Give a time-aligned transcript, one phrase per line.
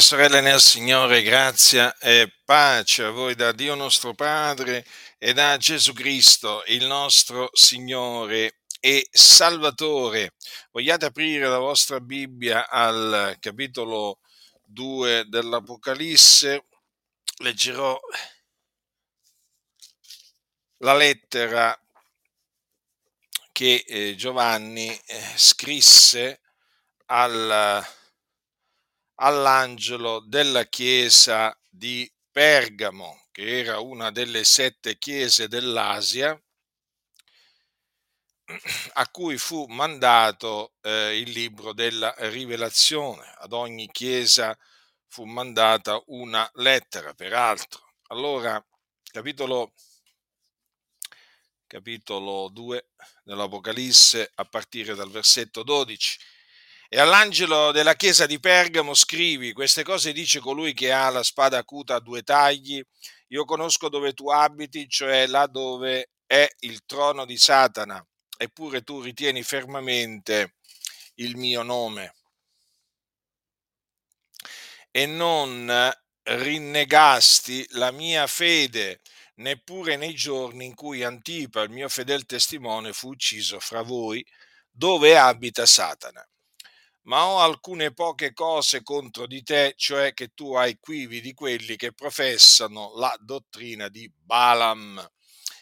[0.00, 4.86] Sorelle nel Signore, grazia e pace a voi da Dio nostro Padre
[5.18, 10.34] e da Gesù Cristo, il nostro Signore e Salvatore.
[10.70, 14.20] Vogliate aprire la vostra Bibbia al capitolo
[14.62, 16.66] 2 dell'Apocalisse?
[17.38, 17.98] Leggerò
[20.78, 21.76] la lettera
[23.50, 26.40] che eh, Giovanni eh, scrisse
[27.06, 27.96] al
[29.20, 36.40] all'angelo della chiesa di Pergamo, che era una delle sette chiese dell'Asia,
[38.94, 43.34] a cui fu mandato eh, il libro della rivelazione.
[43.38, 44.56] Ad ogni chiesa
[45.08, 47.94] fu mandata una lettera, peraltro.
[48.08, 48.64] Allora,
[49.02, 49.72] capitolo,
[51.66, 52.90] capitolo 2
[53.24, 56.18] dell'Apocalisse, a partire dal versetto 12.
[56.90, 61.58] E all'angelo della chiesa di Pergamo scrivi, queste cose dice colui che ha la spada
[61.58, 62.82] acuta a due tagli,
[63.28, 68.02] io conosco dove tu abiti, cioè là dove è il trono di Satana,
[68.38, 70.54] eppure tu ritieni fermamente
[71.16, 72.14] il mio nome.
[74.90, 79.02] E non rinnegasti la mia fede,
[79.34, 84.26] neppure nei giorni in cui Antipa, il mio fedel testimone, fu ucciso fra voi,
[84.70, 86.26] dove abita Satana
[87.08, 91.76] ma ho alcune poche cose contro di te, cioè che tu hai quivi di quelli
[91.76, 95.10] che professano la dottrina di Balaam,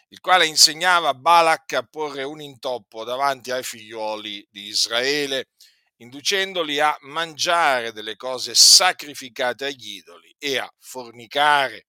[0.09, 5.51] il quale insegnava a Balak a porre un intoppo davanti ai figlioli di Israele,
[5.99, 11.87] inducendoli a mangiare delle cose sacrificate agli idoli e a fornicare.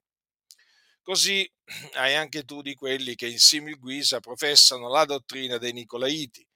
[1.01, 1.51] Così
[1.97, 6.47] hai anche tu di quelli che in simil guisa professano la dottrina dei Nicolaiti.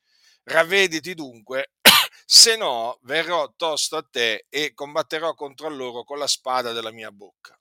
[0.43, 1.71] Ravvediti dunque
[2.25, 7.11] se no verrò tosto a te e combatterò contro loro con la spada della mia
[7.11, 7.55] bocca.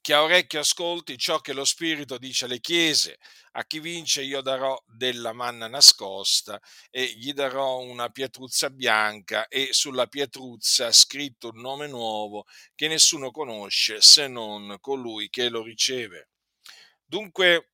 [0.00, 3.18] Chi ha orecchio ascolti ciò che lo Spirito dice alle chiese,
[3.52, 6.60] a chi vince io darò della manna nascosta
[6.90, 13.30] e gli darò una pietruzza bianca e sulla pietruzza scritto un nome nuovo che nessuno
[13.30, 16.30] conosce se non colui che lo riceve.
[17.04, 17.72] Dunque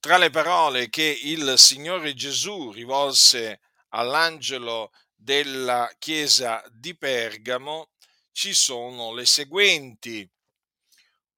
[0.00, 3.60] tra le parole che il Signore Gesù rivolse
[3.90, 7.90] all'angelo della chiesa di Pergamo
[8.30, 10.28] ci sono le seguenti.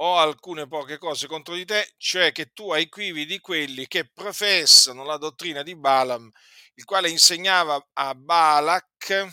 [0.03, 4.09] Ho alcune poche cose contro di te, cioè che tu hai quivi di quelli che
[4.09, 6.31] professano la dottrina di Balaam,
[6.75, 9.29] il quale insegnava a Balak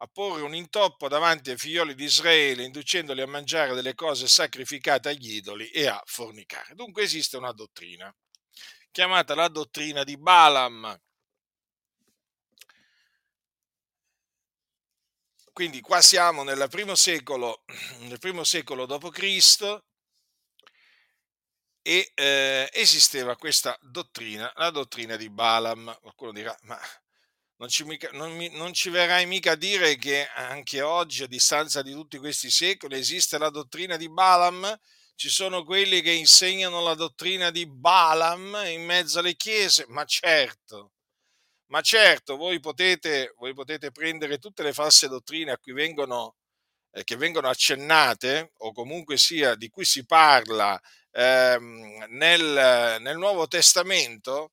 [0.00, 5.08] a porre un intoppo davanti ai figlioli di Israele, inducendoli a mangiare delle cose sacrificate
[5.08, 6.74] agli idoli e a fornicare.
[6.74, 8.14] Dunque esiste una dottrina,
[8.90, 10.98] chiamata la dottrina di Balaam,
[15.58, 17.64] Quindi qua siamo nel primo secolo,
[18.06, 19.82] nel primo secolo d.C.
[21.82, 25.98] e eh, esisteva questa dottrina, la dottrina di Balaam.
[26.00, 26.78] Qualcuno dirà, ma
[27.58, 31.82] non ci, non, mi, non ci verrai mica a dire che anche oggi, a distanza
[31.82, 34.78] di tutti questi secoli, esiste la dottrina di Balaam?
[35.14, 39.84] Ci sono quelli che insegnano la dottrina di Balaam in mezzo alle chiese?
[39.88, 40.92] Ma certo,
[41.70, 46.36] ma certo, voi potete, voi potete prendere tutte le false dottrine a cui vengono,
[46.92, 50.80] eh, che vengono accennate, o comunque sia di cui si parla
[51.10, 54.52] ehm, nel, nel, Nuovo Testamento,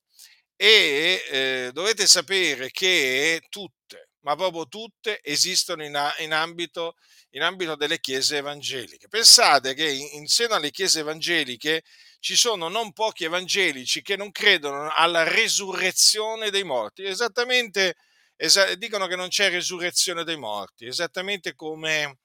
[0.56, 6.96] e eh, dovete sapere che tutte, ma proprio tutte, esistono in, in, ambito,
[7.32, 9.08] in ambito delle chiese evangeliche.
[9.08, 11.84] Pensate che in, in seno alle chiese evangeliche
[12.20, 17.96] ci sono non pochi evangelici che non credono alla resurrezione dei morti, esattamente
[18.36, 22.20] esa- dicono che non c'è resurrezione dei morti, esattamente come,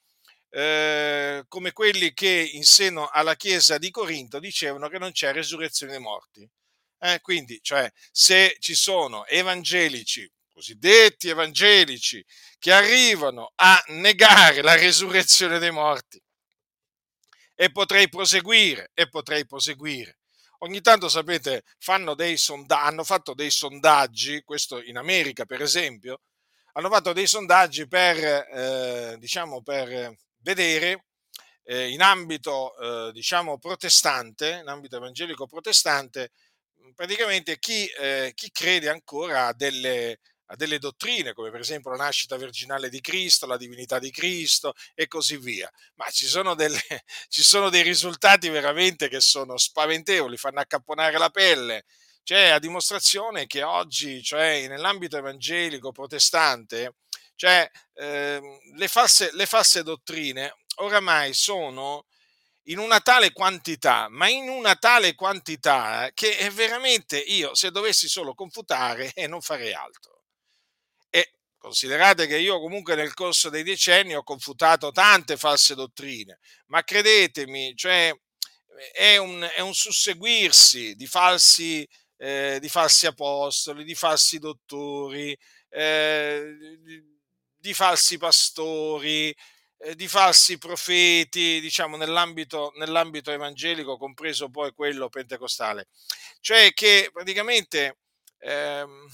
[0.50, 5.92] eh, come quelli che in seno alla chiesa di Corinto dicevano che non c'è resurrezione
[5.92, 6.48] dei morti.
[7.02, 12.24] Eh, quindi, cioè, se ci sono evangelici, cosiddetti evangelici,
[12.58, 16.22] che arrivano a negare la resurrezione dei morti,
[17.54, 20.18] e potrei proseguire, e potrei proseguire.
[20.58, 21.62] Ogni tanto, sapete,
[22.36, 26.20] sonda- hanno fatto dei sondaggi, questo in America per esempio,
[26.72, 31.06] hanno fatto dei sondaggi per, eh, diciamo, per vedere
[31.64, 36.32] eh, in ambito, eh, diciamo, protestante, in ambito evangelico protestante,
[36.94, 41.96] praticamente chi, eh, chi crede ancora a delle, a delle dottrine, come per esempio la
[42.04, 45.70] nascita virginale di Cristo, la divinità di Cristo e così via.
[45.94, 46.80] Ma ci sono, delle,
[47.28, 51.84] ci sono dei risultati veramente che sono spaventevoli, fanno accapponare la pelle.
[52.22, 56.94] Cioè, a dimostrazione che oggi, cioè nell'ambito evangelico protestante,
[57.34, 58.40] Cioè, eh,
[58.76, 62.04] le, false, le false dottrine oramai sono
[62.70, 68.34] in una tale quantità, ma in una tale quantità che veramente io, se dovessi solo
[68.34, 70.22] confutare, eh, non farei altro.
[71.10, 76.82] E considerate che io comunque nel corso dei decenni ho confutato tante false dottrine, ma
[76.84, 78.12] credetemi, cioè,
[78.92, 81.86] è, un, è un susseguirsi di falsi,
[82.18, 85.36] eh, di falsi apostoli, di falsi dottori,
[85.70, 87.02] eh, di,
[87.56, 89.34] di falsi pastori,
[89.82, 95.88] eh, di falsi profeti, diciamo, nell'ambito, nell'ambito evangelico, compreso poi quello pentecostale.
[96.40, 97.98] Cioè che praticamente
[98.38, 99.06] ehm,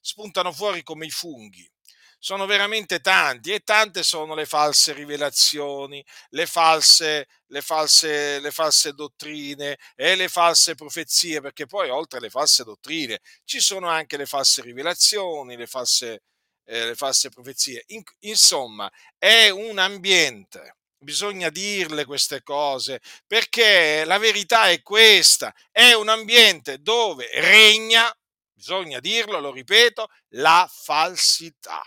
[0.00, 1.70] spuntano fuori come i funghi
[2.18, 8.92] sono veramente tanti e tante sono le false rivelazioni, le false, le false, le false
[8.92, 14.26] dottrine e le false profezie, perché poi oltre alle false dottrine ci sono anche le
[14.26, 16.22] false rivelazioni, le false,
[16.68, 17.82] eh, le false profezie.
[17.88, 20.76] In, insomma, è un ambiente.
[21.00, 28.12] Bisogna dirle queste cose perché la verità è questa, è un ambiente dove regna,
[28.52, 31.82] bisogna dirlo, lo ripeto, la falsità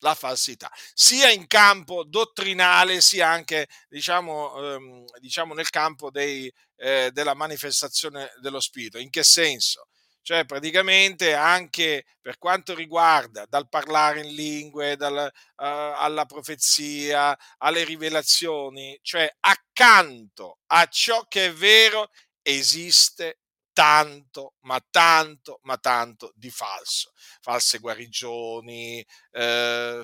[0.00, 7.10] la falsità, sia in campo dottrinale, sia anche diciamo, ehm, diciamo nel campo dei, eh,
[7.12, 8.98] della manifestazione dello Spirito.
[8.98, 9.88] In che senso?
[10.28, 17.82] Cioè praticamente anche per quanto riguarda dal parlare in lingue, dal, uh, alla profezia, alle
[17.82, 22.10] rivelazioni, cioè accanto a ciò che è vero
[22.42, 23.38] esiste
[23.72, 27.14] tanto, ma tanto, ma tanto di falso.
[27.40, 30.02] False guarigioni, eh,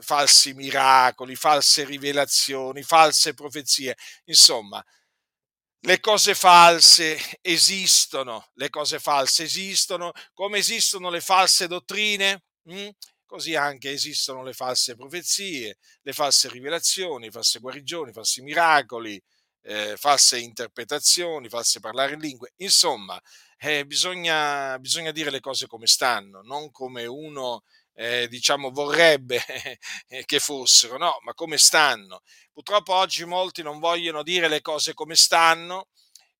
[0.00, 3.96] falsi miracoli, false rivelazioni, false profezie.
[4.24, 4.84] Insomma,
[5.80, 12.88] le cose false esistono, le cose false esistono, come esistono le false dottrine, hm?
[13.24, 19.22] così anche esistono le false profezie, le false rivelazioni, false guarigioni, falsi miracoli,
[19.62, 22.52] eh, false interpretazioni, false parlare in lingue.
[22.56, 23.20] Insomma,
[23.58, 27.62] eh, bisogna, bisogna, dire le cose come stanno, non come uno
[27.98, 29.42] eh, diciamo vorrebbe
[30.24, 32.20] che fossero, no, ma come stanno.
[32.52, 35.88] Purtroppo oggi molti non vogliono dire le cose come stanno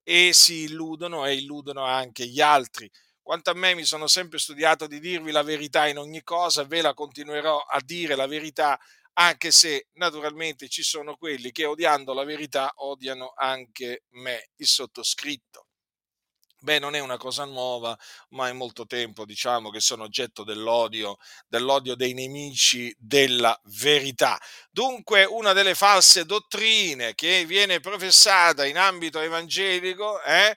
[0.05, 2.89] e si illudono e illudono anche gli altri.
[3.21, 6.81] Quanto a me mi sono sempre studiato di dirvi la verità in ogni cosa, ve
[6.81, 8.79] la continuerò a dire la verità,
[9.15, 15.68] anche se naturalmente ci sono quelli che odiando la verità odiano anche me, il sottoscritto.
[16.61, 17.97] Beh, non è una cosa nuova,
[18.31, 21.17] ma è molto tempo, diciamo, che sono oggetto dell'odio,
[21.47, 24.41] dell'odio dei nemici della verità.
[24.69, 30.57] Dunque, una delle false dottrine che viene professata in ambito evangelico, eh,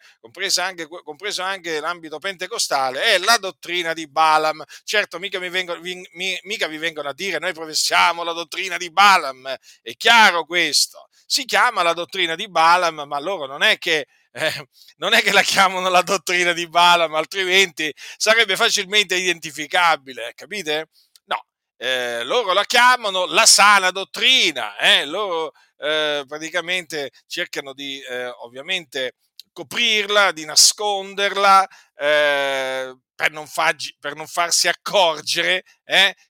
[0.56, 4.63] anche, compreso anche l'ambito pentecostale, è la dottrina di Balaam.
[4.83, 8.89] Certo, mica, mi vengono, mi, mica vi vengono a dire noi professiamo la dottrina di
[8.92, 11.09] Balaam, è chiaro questo.
[11.27, 14.68] Si chiama la dottrina di Balaam, ma loro non è che eh,
[14.98, 20.89] non è che la chiamano la dottrina di Balaam, altrimenti sarebbe facilmente identificabile, capite?
[21.25, 21.44] No,
[21.78, 25.06] eh, loro la chiamano la sana dottrina, eh?
[25.06, 29.16] loro eh, praticamente cercano di eh, ovviamente
[29.51, 35.63] coprirla, di nasconderla eh, per non, fargi, per, non farsi accorgere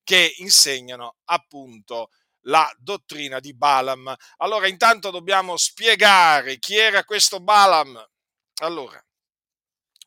[0.04, 2.10] che insegnano appunto
[2.44, 4.16] la dottrina di Balaam.
[4.38, 8.04] Allora, intanto dobbiamo spiegare chi era questo Balaam.
[8.62, 9.04] Allora,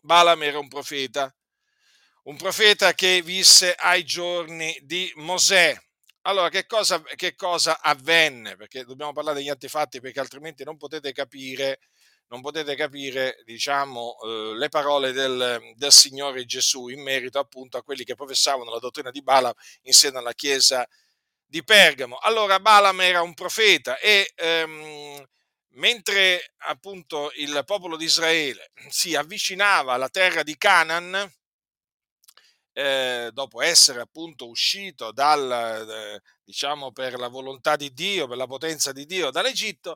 [0.00, 1.34] Balaam era un profeta,
[2.24, 5.76] un profeta che visse ai giorni di Mosè.
[6.22, 8.56] Allora, che cosa, che cosa avvenne?
[8.56, 11.80] Perché dobbiamo parlare degli antefatti, perché altrimenti non potete capire
[12.28, 17.82] non potete capire diciamo, eh, le parole del, del, Signore Gesù in merito appunto a
[17.82, 20.86] quelli che professavano la dottrina di Balaam in seno alla Chiesa
[21.54, 22.16] di Pergamo.
[22.16, 25.24] Allora Balaam era un profeta e ehm,
[25.74, 31.32] mentre appunto il popolo di Israele si avvicinava alla terra di Canaan,
[32.72, 38.48] eh, dopo essere appunto uscito dal, eh, diciamo per la volontà di Dio, per la
[38.48, 39.94] potenza di Dio dall'Egitto,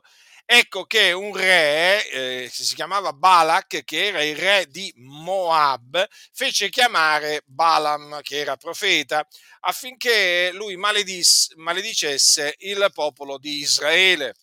[0.51, 6.69] ecco che un re, eh, si chiamava Balak, che era il re di Moab, fece
[6.69, 9.25] chiamare Balaam, che era profeta,
[9.61, 14.33] affinché lui maledis, maledicesse il popolo di Israele.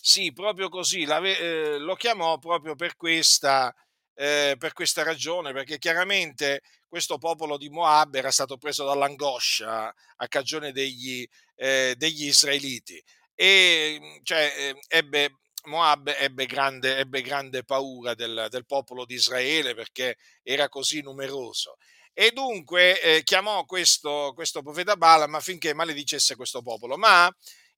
[0.00, 3.74] Sì, proprio così, eh, lo chiamò proprio per questa,
[4.14, 10.28] eh, per questa ragione, perché chiaramente questo popolo di Moab era stato preso dall'angoscia a
[10.28, 11.26] cagione degli,
[11.56, 13.02] eh, degli israeliti
[13.36, 19.14] e mhmm, cioè, ehm, ebbe, Moab ebbe grande, ebbe grande paura del, del, popolo di
[19.14, 21.76] Israele perché era così numeroso
[22.18, 26.96] e dunque eh, chiamò questo, questo profeta Balaam affinché maledicesse questo popolo.
[26.96, 27.30] Ma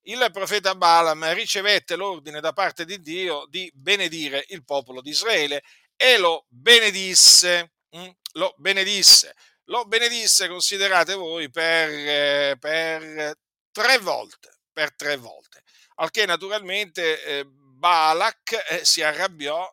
[0.03, 5.61] il profeta Balaam ricevette l'ordine da parte di Dio di benedire il popolo di Israele
[5.97, 7.73] e lo benedisse.
[7.97, 8.07] Mm?
[8.35, 9.35] Lo benedisse.
[9.65, 13.37] Lo benedisse, considerate voi, per, eh, per
[13.73, 14.58] tre volte.
[14.79, 15.61] Per tre volte.
[15.95, 19.69] Al che naturalmente eh, Balak eh, si arrabbiò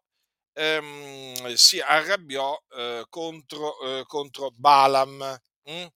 [0.53, 5.41] ehm, si arrabbiò eh, contro, eh, contro, Balaam.
[5.71, 5.87] Mm?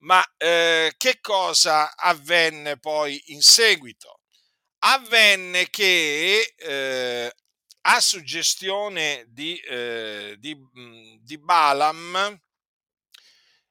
[0.00, 4.20] Ma eh, che cosa avvenne poi in seguito?
[4.80, 7.32] Avvenne che eh,
[7.80, 9.58] a suggestione di,
[10.36, 12.38] di, mm, di Balaam,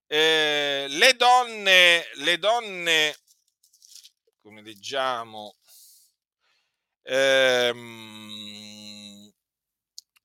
[0.07, 3.15] eh, le donne, le donne,
[4.47, 5.57] come leggiamo,
[7.03, 7.73] ehm,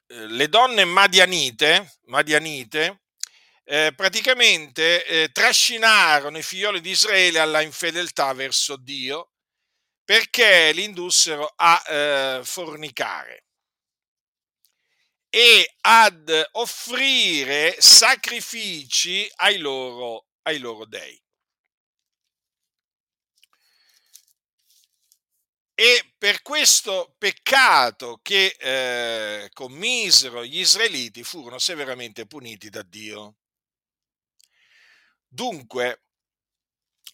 [0.06, 3.00] le donne madianite, madianite
[3.64, 9.32] eh, praticamente eh, trascinarono i figlioli di Israele alla infedeltà verso Dio
[10.04, 13.46] perché li indussero a eh, fornicare
[15.30, 21.20] e ad offrire sacrifici ai loro, ai loro dei.
[25.74, 33.36] E per questo peccato che eh, commisero gli israeliti furono severamente puniti da Dio.
[35.26, 36.02] Dunque,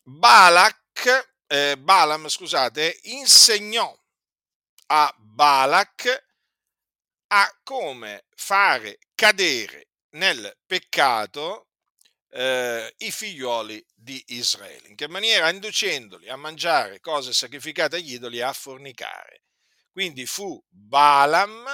[0.02, 3.96] Balak, eh, Balaam, scusate, insegnò
[4.86, 6.26] a Balak
[7.28, 11.67] a come fare cadere nel peccato
[12.30, 14.88] eh, i figlioli di Israele.
[14.88, 15.50] In che maniera?
[15.50, 19.42] Inducendoli a mangiare cose sacrificate agli idoli e a fornicare.
[19.90, 21.64] Quindi fu Balaam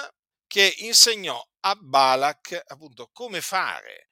[0.47, 4.09] che insegnò a Balak appunto come fare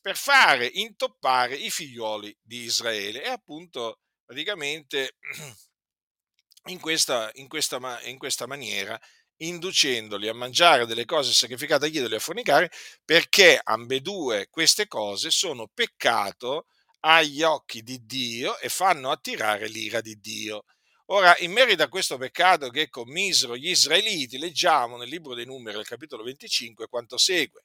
[0.00, 5.16] per fare intoppare i figlioli di Israele e appunto praticamente
[6.68, 9.00] in questa, in questa, in questa maniera
[9.38, 12.70] inducendoli a mangiare delle cose sacrificate agli idoli e a fornicare,
[13.04, 16.66] perché ambedue queste cose sono peccato
[17.00, 20.64] agli occhi di Dio e fanno attirare l'ira di Dio.
[21.08, 25.76] Ora, in merito a questo peccato che commisero gli israeliti, leggiamo nel libro dei numeri,
[25.76, 27.62] al capitolo 25, quanto segue.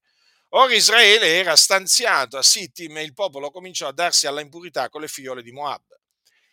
[0.49, 5.01] Ora Israele era stanziato a Sittim e il popolo cominciò a darsi alla impurità con
[5.01, 5.98] le figliole di Moab.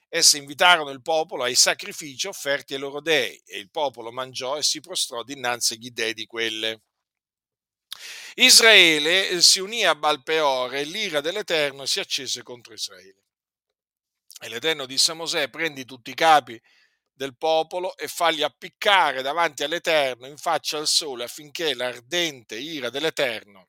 [0.08, 4.62] Esse invitarono il popolo ai sacrifici offerti ai loro dei e il popolo mangiò e
[4.62, 6.82] si prostrò dinanzi agli dei di quelle.
[8.34, 13.24] Israele eh, si unì a Balpeore e l'ira dell'Eterno si accese contro Israele.
[14.40, 16.60] E l'Eterno disse a Mosè, prendi tutti i capi
[17.12, 23.68] del popolo e falli appiccare davanti all'Eterno in faccia al sole affinché l'ardente ira dell'Eterno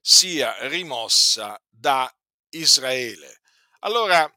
[0.00, 2.10] sia rimossa da
[2.50, 3.40] Israele.
[3.80, 4.32] Allora,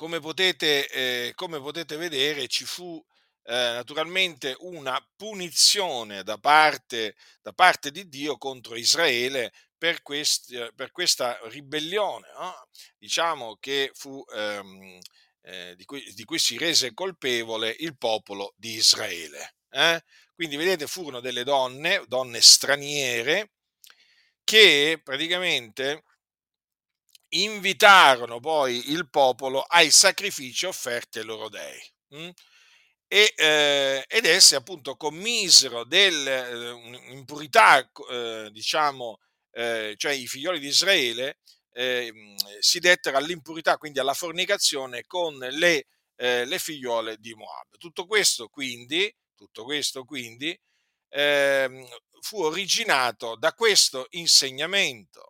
[0.00, 3.04] come potete, eh, come potete vedere, ci fu
[3.42, 10.90] eh, naturalmente una punizione da parte, da parte, di Dio contro Israele per, questi, per
[10.90, 12.66] questa ribellione, no?
[12.96, 14.98] diciamo che fu, ehm,
[15.42, 19.56] eh, di, cui, di, cui, si rese colpevole il popolo di Israele.
[19.68, 20.02] Eh.
[20.34, 23.50] Quindi vedete, furono delle donne, donne straniere,
[24.44, 26.04] che praticamente
[27.30, 31.80] invitarono poi il popolo ai sacrifici offerti ai loro dei.
[32.14, 32.28] Mm?
[33.12, 36.74] E, eh, ed esse appunto commisero eh,
[38.10, 39.18] eh, diciamo,
[39.52, 41.38] eh, cioè i figlioli di Israele
[41.72, 47.76] ehm, si dettero all'impurità, quindi alla fornicazione con le, eh, le figliole di Moab.
[47.78, 50.56] Tutto questo quindi, tutto questo quindi
[51.08, 51.86] ehm,
[52.20, 55.29] fu originato da questo insegnamento,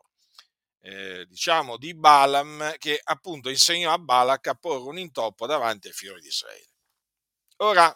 [0.81, 5.93] eh, diciamo, di Balaam che appunto insegnò a Balak a porre un intoppo davanti ai
[5.93, 6.69] figli di Israele.
[7.59, 7.95] Ora,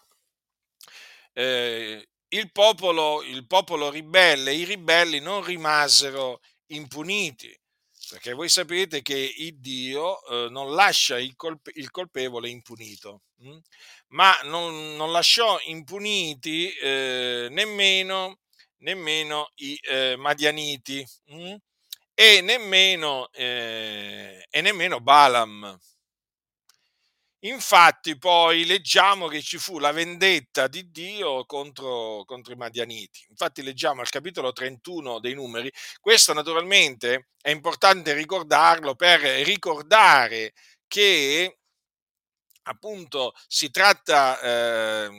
[1.33, 7.59] eh, il, popolo, il popolo ribelle, i ribelli non rimasero impuniti,
[8.09, 13.59] perché voi sapete che il Dio eh, non lascia il, colpe, il colpevole impunito, hm?
[14.09, 18.39] ma non, non, lasciò impuniti eh, nemmeno
[18.85, 21.55] nemmeno i eh, Madianiti mh?
[22.17, 25.79] E, nemmeno, eh, e nemmeno Balaam.
[27.41, 33.27] Infatti poi leggiamo che ci fu la vendetta di Dio contro, contro, i Madianiti.
[33.29, 35.71] Infatti leggiamo al capitolo 31 dei numeri.
[36.01, 40.55] Questo naturalmente è importante ricordarlo per ricordare
[40.87, 41.59] che
[42.63, 45.11] appunto si tratta, eh,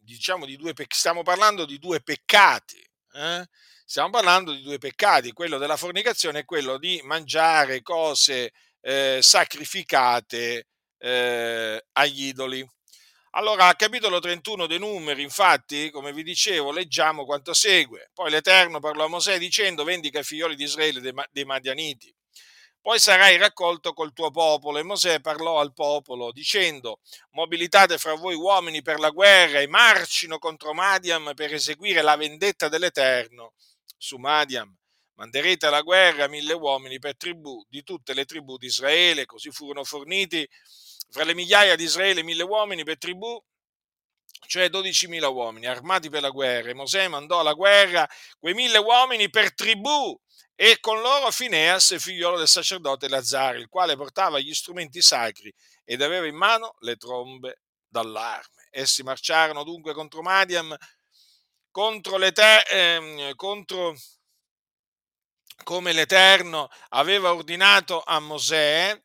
[0.00, 2.82] diciamo, di due, stiamo parlando di due peccati
[3.16, 3.48] eh?
[3.88, 10.66] Stiamo parlando di due peccati, quello della fornicazione e quello di mangiare cose eh, sacrificate
[10.98, 12.68] eh, agli idoli.
[13.30, 18.10] Allora, al capitolo 31 dei numeri, infatti, come vi dicevo, leggiamo quanto segue.
[18.12, 22.12] Poi l'Eterno parlò a Mosè dicendo, vendica i figlioli di Israele dei, dei Madianiti.
[22.80, 24.78] Poi sarai raccolto col tuo popolo.
[24.78, 26.98] E Mosè parlò al popolo dicendo,
[27.30, 32.68] mobilitate fra voi uomini per la guerra e marcino contro Madiam per eseguire la vendetta
[32.68, 33.52] dell'Eterno
[33.96, 34.74] su Madiam.
[35.14, 39.82] Manderete alla guerra mille uomini per tribù di tutte le tribù di Israele, così furono
[39.82, 40.46] forniti
[41.10, 43.42] fra le migliaia di Israele mille uomini per tribù,
[44.46, 46.70] cioè 12.000 uomini armati per la guerra.
[46.70, 48.06] E Mosè mandò alla guerra
[48.38, 50.18] quei mille uomini per tribù
[50.54, 55.52] e con loro Fineas, figliolo del sacerdote Lazzaro, il quale portava gli strumenti sacri
[55.84, 58.68] ed aveva in mano le trombe d'allarme.
[58.70, 60.74] Essi marciarono dunque contro Madiam,
[61.76, 63.94] contro, le te- eh, contro
[65.62, 68.98] come l'Eterno aveva ordinato a Mosè,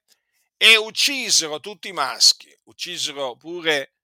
[0.56, 3.96] e uccisero tutti i maschi, uccisero pure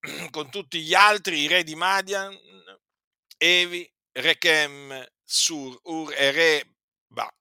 [0.32, 2.36] con tutti gli altri i re di Madian,
[3.38, 7.32] Evi, Rechem, Sur, Ur e Reba,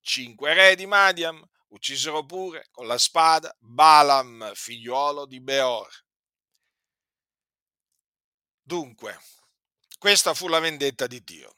[0.00, 5.90] cinque re di Madian, uccisero pure con la spada Balaam, figliuolo di Beor.
[8.62, 9.20] Dunque,
[9.98, 11.56] questa fu la vendetta di Dio.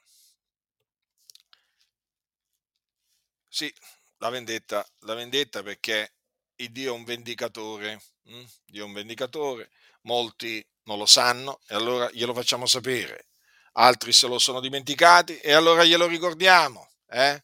[3.49, 3.73] Sì,
[4.19, 6.15] la vendetta, la vendetta perché
[6.57, 8.45] il Dio è un vendicatore, hm?
[8.67, 9.71] Dio è un vendicatore,
[10.03, 13.29] molti non lo sanno e allora glielo facciamo sapere,
[13.73, 16.91] altri se lo sono dimenticati e allora glielo ricordiamo.
[17.09, 17.43] Eh?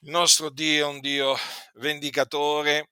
[0.00, 1.36] Il nostro Dio è un Dio
[1.74, 2.90] vendicatore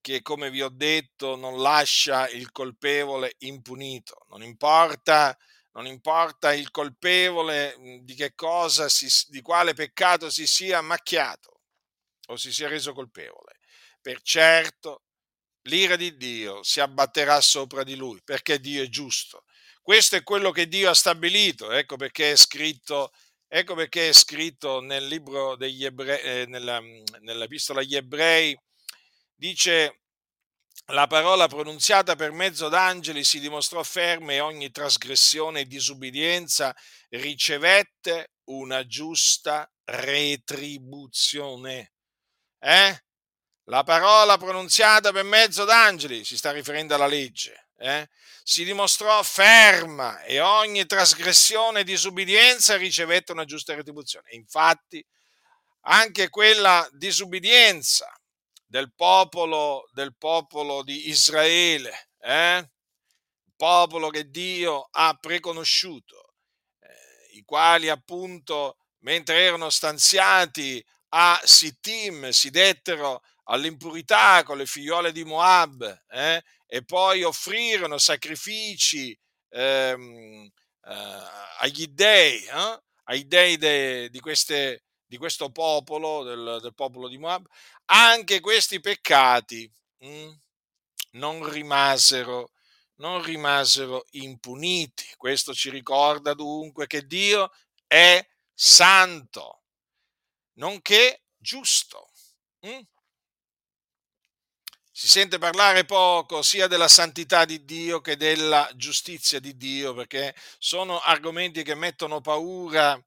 [0.00, 5.36] che, come vi ho detto, non lascia il colpevole impunito, non importa
[5.74, 11.60] non importa il colpevole di che cosa, si, di quale peccato si sia macchiato
[12.28, 13.58] o si sia reso colpevole.
[14.00, 15.02] Per certo
[15.62, 19.44] l'ira di Dio si abbatterà sopra di lui, perché Dio è giusto.
[19.82, 23.12] Questo è quello che Dio ha stabilito, ecco perché è scritto,
[23.48, 26.80] ecco perché è scritto nel libro degli ebrei, eh, nella,
[27.20, 28.58] nell'epistola agli ebrei,
[29.34, 30.03] dice
[30.88, 36.76] la parola pronunziata per mezzo d'angeli si dimostrò ferma e ogni trasgressione e disubbidienza
[37.08, 41.92] ricevette una giusta retribuzione.
[42.58, 43.02] Eh?
[43.64, 48.06] La parola pronunziata per mezzo d'angeli, si sta riferendo alla legge, eh?
[48.42, 54.32] si dimostrò ferma e ogni trasgressione e disubbidienza ricevette una giusta retribuzione.
[54.32, 55.02] Infatti,
[55.86, 58.06] anche quella disubbidienza
[58.74, 62.68] del popolo, del popolo di Israele, eh?
[63.54, 66.34] popolo che Dio ha preconosciuto,
[66.80, 75.12] eh, i quali appunto, mentre erano stanziati a Sittim, si dettero all'impurità con le figliole
[75.12, 76.42] di Moab eh?
[76.66, 79.16] e poi offrirono sacrifici
[79.50, 80.50] ehm,
[80.82, 81.22] eh,
[81.60, 82.82] agli dei, eh?
[83.04, 84.82] ai dei de, di queste
[85.14, 87.46] di questo popolo, del, del popolo di Moab,
[87.86, 90.32] anche questi peccati mh, mm,
[91.12, 92.50] non rimasero
[92.96, 95.06] non rimasero impuniti.
[95.16, 97.50] Questo ci ricorda dunque che Dio
[97.86, 99.62] è santo,
[100.54, 102.10] nonché giusto.
[102.66, 102.80] Mm?
[104.96, 110.34] Si sente parlare poco sia della santità di Dio che della giustizia di Dio, perché
[110.58, 113.02] sono argomenti che mettono paura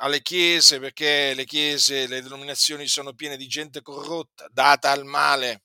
[0.00, 5.62] alle chiese perché le chiese, le denominazioni sono piene di gente corrotta, data al male.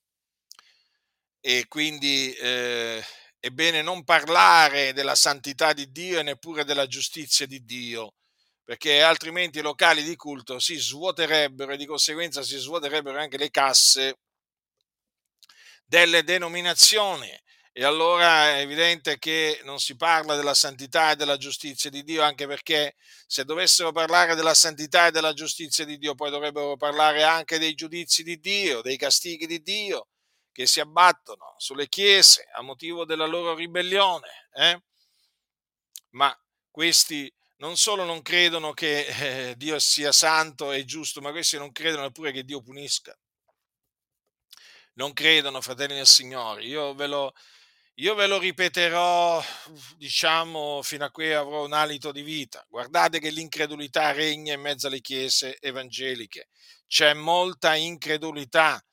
[1.39, 3.03] E quindi eh,
[3.37, 8.15] è bene non parlare della santità di Dio e neppure della giustizia di Dio,
[8.63, 13.51] perché altrimenti i locali di culto si svuoterebbero e di conseguenza si svuoterebbero anche le
[13.51, 14.19] casse
[15.85, 17.29] delle denominazioni
[17.75, 22.21] e allora è evidente che non si parla della santità e della giustizia di Dio,
[22.21, 27.23] anche perché se dovessero parlare della santità e della giustizia di Dio, poi dovrebbero parlare
[27.23, 30.09] anche dei giudizi di Dio, dei castighi di Dio
[30.51, 34.49] che si abbattono sulle chiese a motivo della loro ribellione.
[34.53, 34.83] Eh?
[36.11, 36.31] Ma
[36.69, 41.71] questi non solo non credono che eh, Dio sia santo e giusto, ma questi non
[41.71, 43.17] credono neppure che Dio punisca.
[44.93, 46.63] Non credono, fratelli del Signore.
[46.65, 47.33] Io ve lo,
[47.97, 49.43] io ve lo ripeterò,
[49.97, 52.65] diciamo, fino a qui avrò un alito di vita.
[52.67, 56.49] Guardate che l'incredulità regna in mezzo alle chiese evangeliche.
[56.87, 58.83] C'è molta incredulità.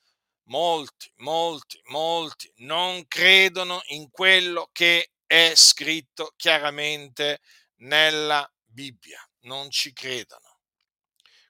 [0.50, 7.38] Molti, molti, molti non credono in quello che è scritto chiaramente
[7.76, 9.24] nella Bibbia.
[9.42, 10.58] non ci credono.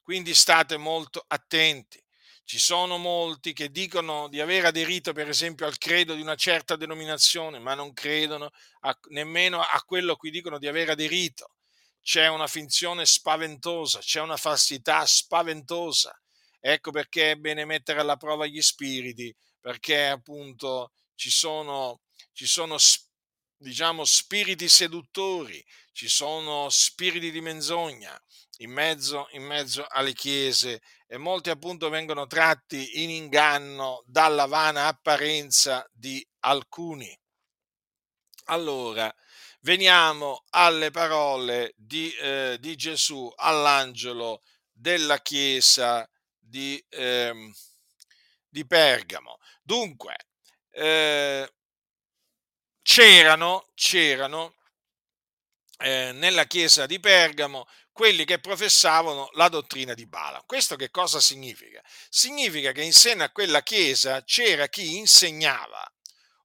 [0.02, 2.02] Quindi state molto attenti.
[2.50, 6.74] Ci sono molti che dicono di aver aderito, per esempio, al credo di una certa
[6.74, 11.54] denominazione, ma non credono a, nemmeno a quello a cui dicono di aver aderito.
[12.02, 16.12] C'è una finzione spaventosa, c'è una falsità spaventosa.
[16.58, 22.00] Ecco perché è bene mettere alla prova gli spiriti, perché appunto ci sono,
[22.32, 22.78] ci sono
[23.58, 28.20] diciamo, spiriti seduttori, ci sono spiriti di menzogna
[28.60, 34.86] in mezzo, in mezzo alle chiese e molti appunto vengono tratti in inganno dalla vana
[34.86, 37.16] apparenza di alcuni.
[38.44, 39.12] Allora,
[39.60, 47.52] veniamo alle parole di, eh, di Gesù all'angelo della chiesa di, eh,
[48.48, 49.38] di Pergamo.
[49.62, 50.16] Dunque,
[50.70, 51.50] eh,
[52.82, 54.54] c'erano, c'erano
[55.78, 57.66] eh, nella chiesa di Pergamo
[58.00, 60.42] quelli che professavano la dottrina di Bala.
[60.46, 61.82] Questo che cosa significa?
[62.08, 65.86] Significa che in seno a quella chiesa c'era chi insegnava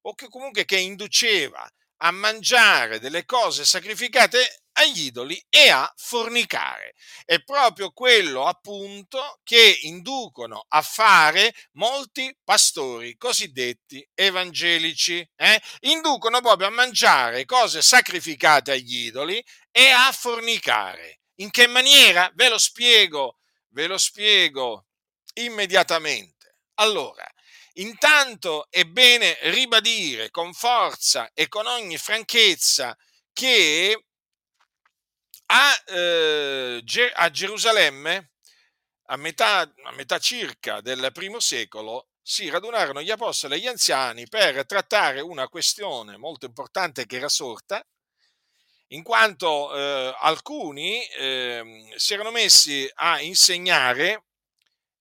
[0.02, 1.66] o che comunque che induceva
[2.02, 6.92] a mangiare delle cose sacrificate agli idoli e a fornicare.
[7.24, 15.26] È proprio quello appunto che inducono a fare molti pastori cosiddetti evangelici.
[15.34, 15.62] Eh?
[15.80, 21.20] Inducono proprio a mangiare cose sacrificate agli idoli e a fornicare.
[21.36, 22.30] In che maniera?
[22.34, 24.86] Ve lo spiego, ve lo spiego
[25.34, 26.60] immediatamente.
[26.74, 27.26] Allora,
[27.74, 32.96] intanto è bene ribadire con forza e con ogni franchezza
[33.32, 34.04] che
[35.46, 36.82] a, eh,
[37.14, 38.30] a Gerusalemme,
[39.08, 44.26] a metà, a metà circa del primo secolo, si radunarono gli apostoli e gli anziani
[44.26, 47.86] per trattare una questione molto importante che era sorta
[48.88, 54.24] in quanto eh, alcuni eh, si erano messi a insegnare,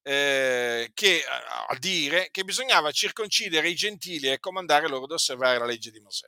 [0.02, 5.66] eh, che, a dire che bisognava circoncidere i gentili e comandare loro di osservare la
[5.66, 6.28] legge di Mosè.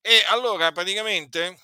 [0.00, 1.58] E allora praticamente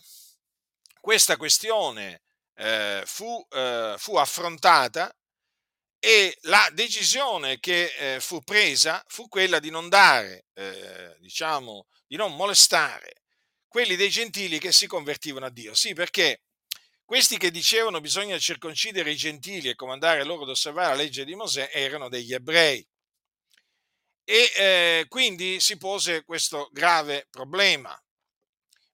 [1.00, 2.22] questa questione
[2.54, 5.14] eh, fu, eh, fu, affrontata
[5.98, 10.46] e la decisione che eh, fu presa fu quella di non dare,
[11.20, 13.21] diciamo, di non molestare
[13.72, 15.72] quelli dei gentili che si convertivano a Dio.
[15.72, 16.42] Sì, perché
[17.06, 21.34] questi che dicevano bisogna circoncidere i gentili e comandare loro ad osservare la legge di
[21.34, 22.86] Mosè erano degli ebrei.
[24.24, 27.98] E eh, quindi si pose questo grave problema.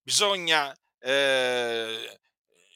[0.01, 2.21] Bisogna eh,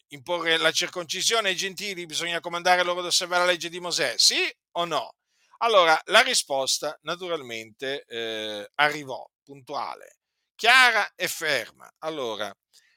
[0.09, 4.53] imporre la circoncisione ai gentili, bisogna comandare loro ad osservare la legge di Mosè, sì
[4.73, 5.15] o no?
[5.59, 10.17] Allora, la risposta naturalmente eh, arrivò puntuale
[10.63, 11.93] chiara e ferma.
[11.99, 12.57] Allora,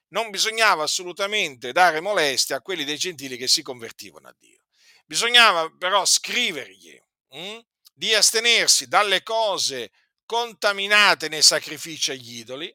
[0.10, 4.62] non bisognava assolutamente dare molestia a quelli dei gentili che si convertivano a Dio.
[5.04, 7.60] Bisognava però scrivergli hm,
[7.92, 9.92] di astenersi dalle cose
[10.28, 12.72] contaminate nei sacrifici agli idoli,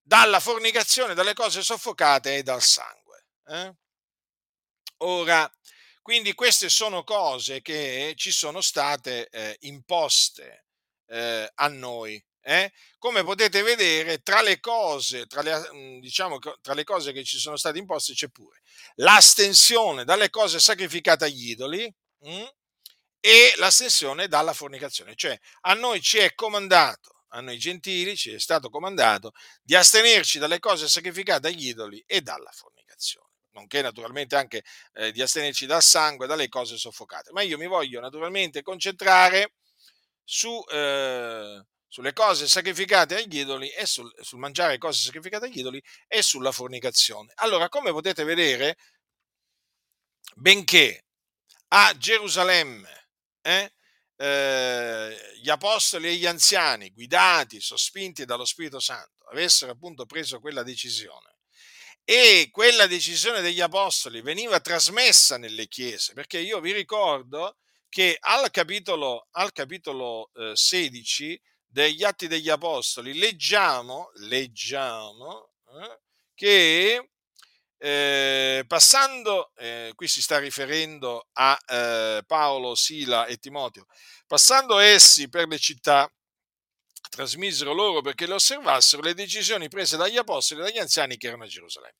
[0.00, 3.26] dalla fornicazione, dalle cose soffocate e dal sangue.
[3.44, 3.74] Eh?
[5.02, 5.54] Ora,
[6.00, 10.64] quindi queste sono cose che ci sono state eh, imposte
[11.08, 12.72] eh, a noi eh?
[12.98, 17.38] Come potete vedere, tra le cose, tra le, mm, diciamo, tra le cose che ci
[17.38, 18.60] sono state imposte c'è pure
[18.96, 22.44] l'astensione dalle cose sacrificate agli idoli mh?
[23.22, 25.14] E l'astensione dalla fornicazione.
[25.14, 30.38] Cioè, a noi ci è comandato, a noi gentili ci è stato comandato di astenerci
[30.38, 35.82] dalle cose sacrificate agli idoli e dalla fornicazione nonché naturalmente anche eh, di astenerci dal
[35.82, 37.32] sangue, dalle cose soffocate.
[37.32, 39.54] Ma io mi voglio naturalmente concentrare
[40.24, 45.82] su, eh, sulle cose sacrificate agli idoli e sul, sul, mangiare cose sacrificate agli idoli
[46.06, 47.32] e sulla fornicazione.
[47.36, 48.76] Allora, come potete vedere,
[50.36, 51.06] benché
[51.72, 53.08] a Gerusalemme
[53.42, 53.72] eh,
[54.16, 60.62] eh, gli apostoli e gli anziani, guidati, sospinti dallo Spirito Santo, avessero appunto preso quella
[60.62, 61.38] decisione
[62.04, 67.56] e quella decisione degli apostoli veniva trasmessa nelle chiese, perché io vi ricordo
[67.88, 71.40] che al capitolo, al capitolo eh, 16
[71.70, 76.00] degli Atti degli Apostoli leggiamo, leggiamo eh,
[76.34, 77.10] che
[77.78, 83.86] eh, passando, eh, qui si sta riferendo a eh, Paolo, Sila e Timoteo,
[84.26, 86.12] passando essi per le città,
[87.08, 91.44] trasmisero loro perché le osservassero le decisioni prese dagli apostoli e dagli anziani che erano
[91.44, 91.96] a Gerusalemme.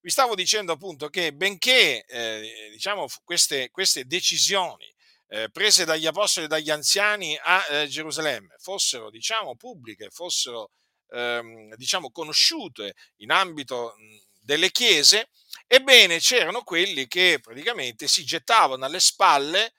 [0.00, 4.93] Vi stavo dicendo appunto che benché eh, diciamo, queste, queste decisioni
[5.28, 10.70] eh, prese dagli apostoli e dagli anziani a eh, Gerusalemme fossero, diciamo, pubbliche, fossero,
[11.08, 13.94] ehm, diciamo, conosciute in ambito
[14.40, 15.30] delle chiese,
[15.66, 19.72] ebbene c'erano quelli che praticamente si gettavano alle spalle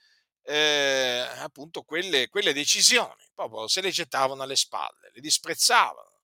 [0.48, 6.22] eh, appunto quelle, quelle decisioni, proprio se le gettavano alle spalle, le disprezzavano.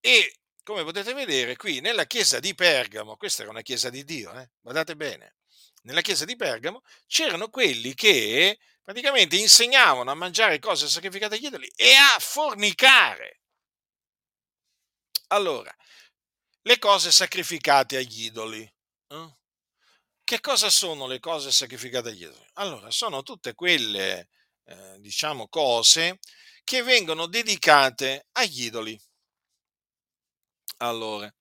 [0.00, 4.32] E come potete vedere qui nella chiesa di Pergamo, questa era una chiesa di Dio,
[4.38, 4.50] eh?
[4.60, 5.35] guardate bene,
[5.86, 11.70] nella chiesa di Pergamo c'erano quelli che praticamente insegnavano a mangiare cose sacrificate agli idoli
[11.76, 13.40] e a fornicare.
[15.28, 15.74] Allora,
[16.62, 18.62] le cose sacrificate agli idoli.
[19.08, 19.36] Eh?
[20.24, 22.46] Che cosa sono le cose sacrificate agli idoli?
[22.54, 24.28] Allora, sono tutte quelle,
[24.64, 26.18] eh, diciamo, cose
[26.64, 29.00] che vengono dedicate agli idoli.
[30.78, 31.32] Allora,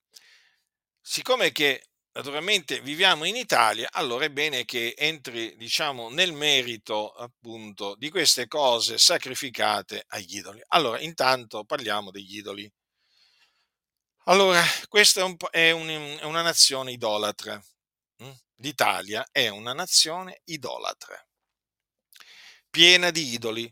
[1.02, 7.96] siccome che naturalmente viviamo in Italia, allora è bene che entri, diciamo, nel merito appunto
[7.96, 10.62] di queste cose sacrificate agli idoli.
[10.70, 12.72] Allora, intanto parliamo degli idoli.
[14.28, 17.62] Allora, questa è, un è, un, è una nazione idolatra.
[18.24, 18.32] Mm?
[18.56, 21.22] L'Italia è una nazione idolatra,
[22.70, 23.72] piena di idoli.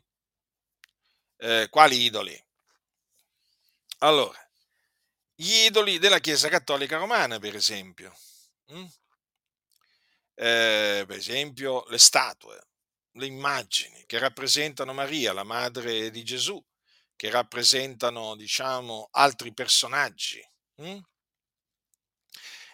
[1.38, 2.46] Eh, quali idoli?
[4.00, 4.38] Allora,
[5.34, 8.14] gli idoli della Chiesa Cattolica Romana, per esempio.
[8.74, 8.86] Mm?
[10.36, 12.60] Eh, per esempio, le statue,
[13.14, 16.62] le immagini che rappresentano Maria, la madre di Gesù,
[17.16, 20.42] che rappresentano, diciamo, altri personaggi.
[20.82, 20.98] Mm?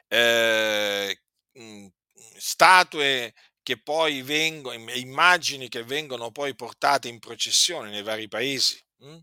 [0.08, 1.22] Eh,
[1.60, 1.88] mm,
[2.38, 8.82] statue che poi vengono, immagini che vengono poi portate in processione nei vari paesi.
[9.04, 9.18] Mm?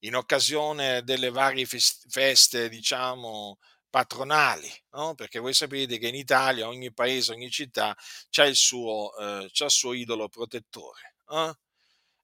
[0.00, 3.58] in occasione delle varie feste, diciamo,
[3.90, 5.14] patronali, no?
[5.14, 7.96] perché voi sapete che in Italia ogni paese, ogni città
[8.36, 11.16] ha il, suo, eh, il suo idolo protettore.
[11.28, 11.54] Eh?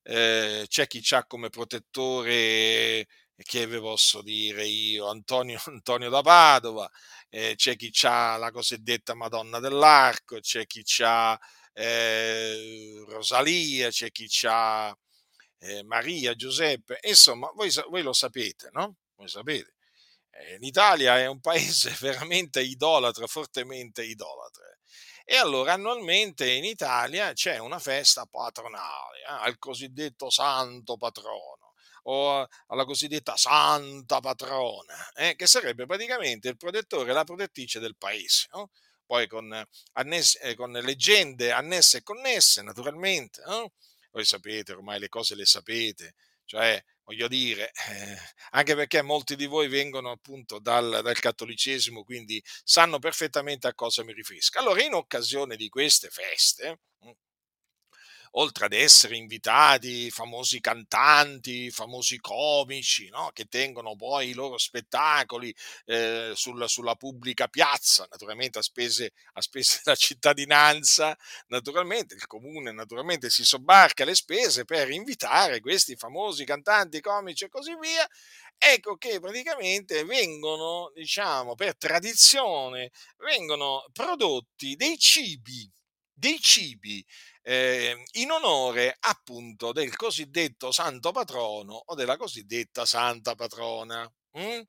[0.08, 6.88] Eh, c'è chi ha come protettore, che vi posso dire io, Antonio, Antonio da Padova,
[7.28, 11.38] eh, c'è chi ha la cosiddetta Madonna dell'Arco, c'è chi ha
[11.72, 14.96] eh, Rosalia, c'è chi ha
[15.58, 18.96] eh, Maria, Giuseppe, insomma, voi, voi, lo sapete, no?
[19.16, 19.75] Voi sapete.
[20.40, 24.64] Eh, L'Italia è un paese veramente idolatra, fortemente idolatra.
[25.24, 31.72] E allora annualmente in Italia c'è una festa patronale eh, al cosiddetto santo patrono
[32.08, 37.96] o alla cosiddetta santa patrona, eh, che sarebbe praticamente il protettore e la protettrice del
[37.96, 38.46] paese.
[38.52, 38.70] No?
[39.04, 43.42] Poi con, annesse, eh, con, leggende annesse e connesse, naturalmente.
[43.44, 43.72] No?
[44.12, 46.14] voi sapete, ormai le cose le sapete,
[46.46, 48.16] cioè voglio dire, eh,
[48.50, 54.02] anche perché molti di voi vengono appunto dal, dal, cattolicesimo, quindi sanno perfettamente a cosa
[54.02, 54.58] mi riferisco.
[54.58, 56.80] Allora, in occasione di queste feste,
[58.38, 63.30] oltre ad essere invitati famosi cantanti, famosi comici, no?
[63.32, 65.54] che tengono poi i loro spettacoli
[65.86, 71.16] eh, sul, sulla pubblica piazza, naturalmente a spese, a spese della cittadinanza,
[71.48, 77.48] naturalmente il comune naturalmente si sobbarca le spese per invitare questi famosi cantanti, comici e
[77.48, 78.06] così via,
[78.58, 85.70] ecco che praticamente vengono, diciamo, per tradizione, vengono prodotti dei cibi,
[86.16, 87.04] dei cibi
[87.42, 94.10] eh, in onore appunto del cosiddetto santo patrono o della cosiddetta santa patrona.
[94.38, 94.60] Mm?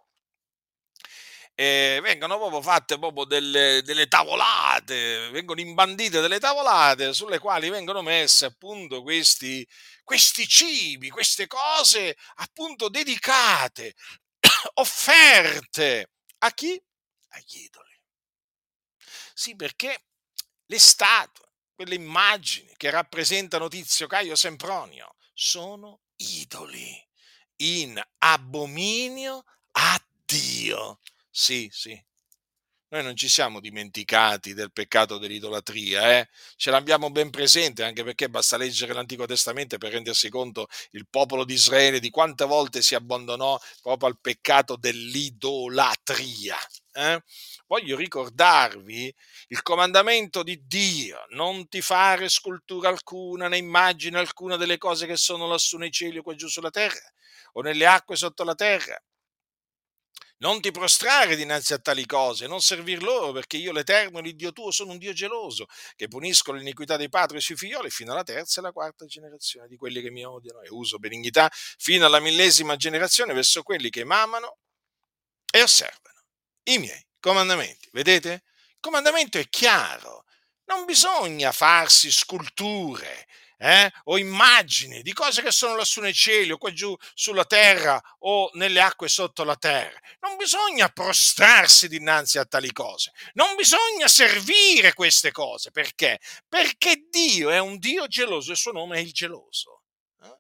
[1.60, 8.04] E vengono proprio fatte proprio delle, delle, tavolate, vengono imbandite delle tavolate sulle quali vengono
[8.04, 9.68] messe appunto questi,
[10.04, 13.96] questi cibi, queste cose appunto dedicate,
[14.76, 16.80] offerte a chi?
[17.30, 18.00] Agli idoli.
[19.34, 20.07] Sì, perché
[20.68, 27.06] le statue, quelle immagini che rappresentano Tizio Caio Sempronio sono idoli
[27.58, 31.00] in abominio a Dio.
[31.30, 32.00] Sì, sì.
[32.90, 36.30] Noi non ci siamo dimenticati del peccato dell'idolatria, eh?
[36.56, 41.44] ce l'abbiamo ben presente, anche perché basta leggere l'Antico Testamento per rendersi conto il popolo
[41.44, 46.58] di Israele di quante volte si abbandonò proprio al peccato dell'idolatria.
[46.94, 47.22] Eh?
[47.68, 49.14] Voglio ricordarvi
[49.50, 55.18] il comandamento di Dio, non ti fare scultura alcuna né immagine alcuna delle cose che
[55.18, 57.12] sono lassù nei cieli o qua giù sulla terra
[57.54, 59.00] o nelle acque sotto la terra.
[60.40, 64.70] Non ti prostrare dinanzi a tali cose, non servir loro, perché io l'Eterno, l'Iddio tuo,
[64.70, 68.64] sono un Dio geloso, che punisco l'iniquità dei padri sui figlioli fino alla terza e
[68.64, 73.34] alla quarta generazione di quelli che mi odiano e uso benignità fino alla millesima generazione
[73.34, 74.58] verso quelli che mi amano
[75.52, 76.22] e osservano
[76.66, 77.90] i miei comandamenti.
[77.92, 78.44] Vedete?
[78.70, 80.26] Il comandamento è chiaro.
[80.66, 86.58] Non bisogna farsi sculture eh, o immagini di cose che sono lassù nei cieli o
[86.58, 90.00] qua giù sulla terra o nelle acque sotto la terra.
[90.20, 95.72] Non bisogna prostrarsi dinanzi a tali cose, non bisogna servire queste cose.
[95.72, 96.20] Perché?
[96.48, 99.84] Perché Dio è un Dio geloso e il suo nome è il geloso.
[100.22, 100.38] Eh?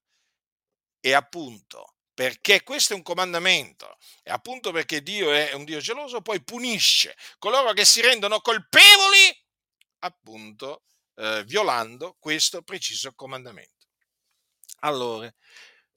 [1.02, 6.24] E appunto, perché questo è un comandamento, e appunto perché Dio è un Dio geloso,
[6.24, 9.46] poi punisce coloro che si rendono colpevoli,
[10.00, 10.82] appunto,
[11.14, 13.86] eh, violando questo preciso comandamento.
[14.80, 15.32] Allora,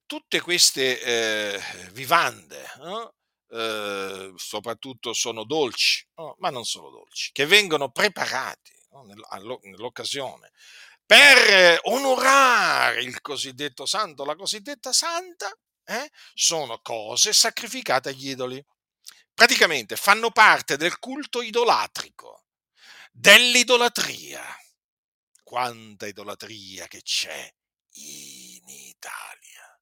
[0.04, 3.14] tutte queste eh, vivande, no?
[3.48, 6.36] eh, soprattutto sono dolci, no?
[6.40, 9.04] ma non solo dolci, che vengono preparati no?
[9.62, 10.52] nell'occasione
[11.06, 15.50] per onorare il cosiddetto santo, la cosiddetta santa,
[15.90, 16.10] eh?
[16.34, 18.64] sono cose sacrificate agli idoli.
[19.34, 22.44] Praticamente fanno parte del culto idolatrico,
[23.10, 24.42] dell'idolatria
[25.50, 27.52] quanta idolatria che c'è
[27.94, 29.80] in Italia.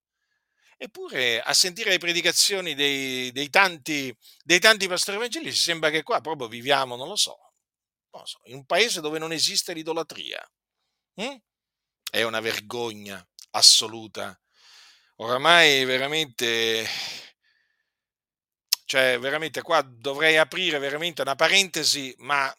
[0.78, 6.22] Eppure a sentire le predicazioni dei, dei, tanti, dei tanti pastori evangelici sembra che qua
[6.22, 7.36] proprio viviamo, non lo so,
[8.44, 10.42] in un paese dove non esiste l'idolatria.
[11.20, 11.36] Mm?
[12.10, 14.40] È una vergogna assoluta.
[15.20, 16.86] Oramai veramente,
[18.84, 22.54] cioè veramente qua dovrei aprire veramente una parentesi, ma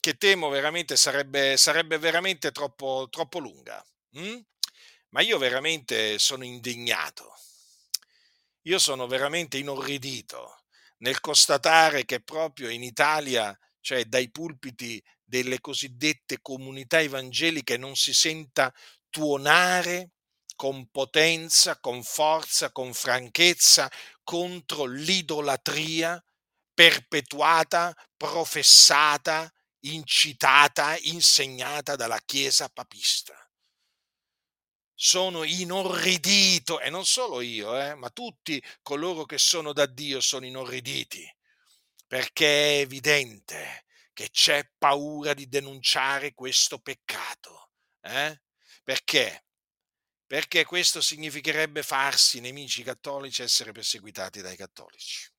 [0.00, 3.84] che temo veramente sarebbe, sarebbe veramente troppo, troppo lunga.
[4.12, 4.38] Hm?
[5.10, 7.34] Ma io veramente sono indignato.
[8.62, 10.62] Io sono veramente inorridito
[10.98, 18.14] nel constatare che proprio in Italia, cioè dai pulpiti delle cosiddette comunità evangeliche, non si
[18.14, 18.72] senta
[19.10, 20.12] tuonare
[20.56, 23.90] con potenza, con forza, con franchezza
[24.24, 26.20] contro l'idolatria
[26.74, 33.34] perpetuata, professata incitata, insegnata dalla Chiesa papista.
[34.98, 40.46] Sono inorridito, e non solo io, eh, ma tutti coloro che sono da Dio sono
[40.46, 41.30] inorriditi,
[42.06, 47.72] perché è evidente che c'è paura di denunciare questo peccato.
[48.00, 48.40] Eh?
[48.82, 49.45] Perché?
[50.26, 55.30] Perché questo significherebbe farsi nemici cattolici essere perseguitati dai cattolici.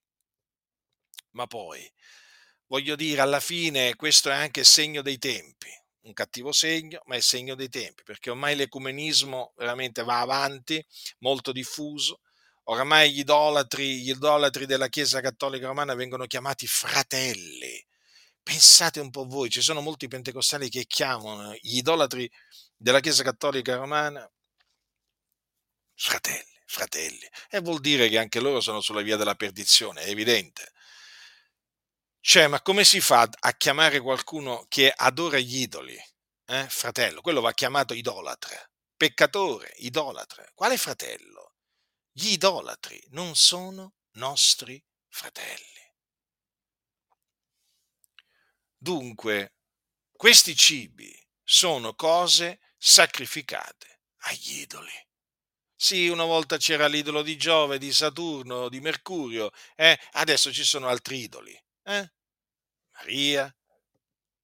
[1.32, 1.91] Ma poi
[2.67, 5.69] voglio dire, alla fine questo è anche segno dei tempi,
[6.02, 10.84] un cattivo segno, ma è segno dei tempi, perché ormai l'ecumenismo veramente va avanti,
[11.19, 12.21] molto diffuso.
[12.69, 17.86] Oramai gli idolatri, gli idolatri della Chiesa Cattolica Romana vengono chiamati fratelli.
[18.41, 22.30] Pensate un po' voi, ci sono molti pentecostali che chiamano gli idolatri
[22.76, 24.30] della Chiesa Cattolica Romana
[25.98, 27.28] fratelli, fratelli.
[27.50, 30.72] E vuol dire che anche loro sono sulla via della perdizione, è evidente.
[32.20, 35.98] Cioè, ma come si fa a chiamare qualcuno che adora gli idoli?
[36.46, 36.68] Eh?
[36.70, 40.52] Fratello, quello va chiamato idolatre, peccatore, idolatre.
[40.54, 41.56] Quale fratello?
[42.12, 45.94] Gli idolatri non sono nostri fratelli.
[48.76, 49.56] Dunque,
[50.12, 55.07] questi cibi sono cose sacrificate agli idoli.
[55.80, 60.00] Sì, una volta c'era l'idolo di Giove, di Saturno, di Mercurio, eh?
[60.13, 61.56] adesso ci sono altri idoli.
[61.84, 62.12] Eh?
[62.94, 63.56] Maria,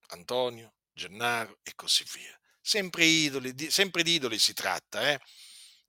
[0.10, 2.39] Antonio, Gennaro e così via.
[2.62, 5.19] Sempre, idoli, sempre di idoli si tratta, eh?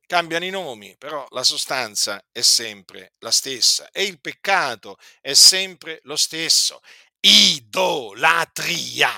[0.06, 6.00] cambiano i nomi, però la sostanza è sempre la stessa e il peccato è sempre
[6.04, 6.80] lo stesso.
[7.20, 9.10] Idolatria.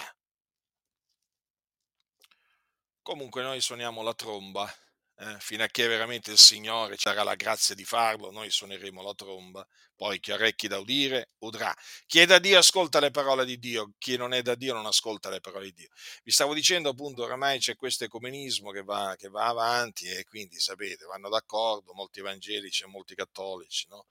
[3.01, 4.69] Comunque noi suoniamo la tromba
[5.19, 9.03] eh, fino a che veramente il Signore ci darà la grazia di farlo, noi suoneremo
[9.03, 11.75] la tromba, poi chi ha orecchi da udire udrà.
[12.07, 14.85] Chi è da Dio ascolta le parole di Dio, chi non è da Dio non
[14.87, 15.89] ascolta le parole di Dio.
[16.23, 20.59] Vi stavo dicendo appunto, oramai c'è questo ecumenismo che va, che va avanti e quindi
[20.59, 24.07] sapete, vanno d'accordo molti evangelici e molti cattolici, no?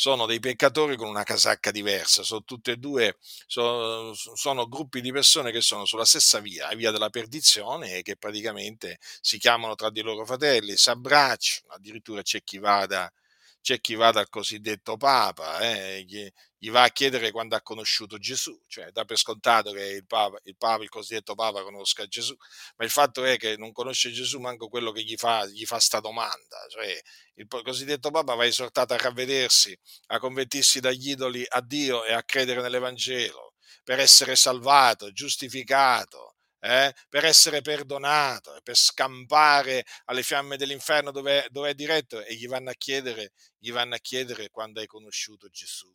[0.00, 5.12] Sono dei peccatori con una casacca diversa, sono tutte e due, sono, sono, gruppi di
[5.12, 9.74] persone che sono sulla stessa via, la via della perdizione e che praticamente si chiamano
[9.74, 13.12] tra di loro fratelli, si abbracciano, addirittura c'è chi vada
[13.60, 18.18] c'è chi va dal cosiddetto Papa, eh, gli, gli, va a chiedere quando ha conosciuto
[18.18, 22.34] Gesù, cioè dà per scontato che il Papa, il, Papa, il cosiddetto Papa conosca Gesù,
[22.76, 25.78] ma il fatto è che non conosce Gesù manco quello che gli fa, gli fa
[25.78, 26.98] sta domanda, cioè
[27.34, 29.78] il cosiddetto Papa va esortato a ravvedersi,
[30.08, 33.54] a convertirsi dagli idoli a Dio e a credere nell'Evangelo
[33.84, 41.70] per essere salvato, giustificato, eh, per essere perdonato per scampare alle fiamme dell'inferno dove, dove,
[41.70, 45.92] è diretto e gli vanno, a chiedere, gli vanno a chiedere quando hai conosciuto Gesù.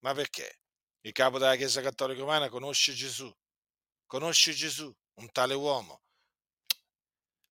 [0.00, 0.60] Ma perché?
[1.02, 3.34] Il capo della Chiesa Cattolica Romana conosce Gesù,
[4.06, 6.02] conosce Gesù, un tale uomo.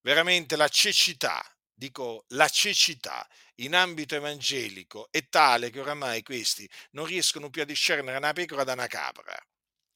[0.01, 7.05] veramente la cecità, dico la cecità in ambito evangelico è tale che oramai questi non
[7.05, 9.37] riescono più a discernere una pecora da una capra.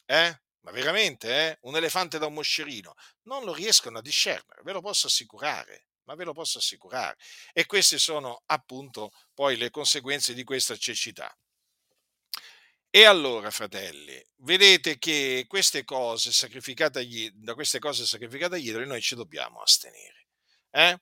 [0.05, 0.41] Eh?
[0.63, 1.57] Ma veramente, eh?
[1.61, 2.95] Un elefante da un moscerino.
[3.23, 5.87] Non lo riescono a discernere, ve lo posso assicurare.
[6.05, 7.17] Ma ve lo posso assicurare.
[7.53, 11.33] E queste sono appunto poi le conseguenze di questa cecità.
[12.89, 18.85] E allora, fratelli, vedete che queste cose sacrificate agli, da queste cose sacrificate agli idoli
[18.85, 20.27] noi ci dobbiamo astenere.
[20.69, 20.99] Eh?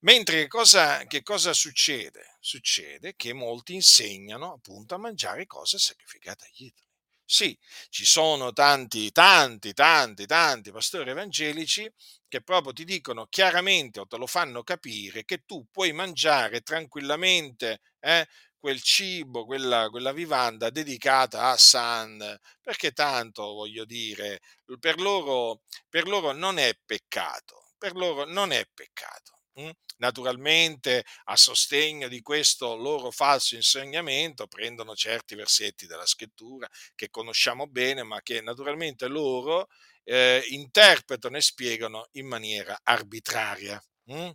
[0.00, 2.36] Mentre cosa, che cosa succede?
[2.40, 6.89] Succede che molti insegnano appunto a mangiare cose sacrificate agli idoli.
[7.32, 7.56] Sì,
[7.90, 11.88] ci sono tanti, tanti, tanti, tanti pastori evangelici
[12.26, 17.80] che proprio ti dicono chiaramente o te lo fanno capire che tu puoi mangiare tranquillamente
[18.00, 18.26] eh,
[18.58, 22.18] quel cibo, quella, quella vivanda dedicata a San,
[22.60, 24.40] perché tanto voglio dire,
[24.80, 29.39] per loro, per loro non è peccato, per loro non è peccato.
[29.58, 29.70] Mm?
[29.98, 37.66] Naturalmente, a sostegno di questo loro falso insegnamento, prendono certi versetti della scrittura che conosciamo
[37.66, 39.68] bene, ma che naturalmente loro
[40.04, 43.82] eh, interpretano e spiegano in maniera arbitraria.
[44.12, 44.30] Mm?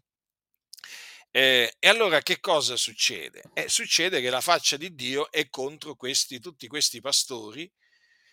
[1.32, 3.44] Eh, e allora che cosa succede?
[3.54, 7.70] Eh, succede che la faccia di Dio è contro questi, tutti questi pastori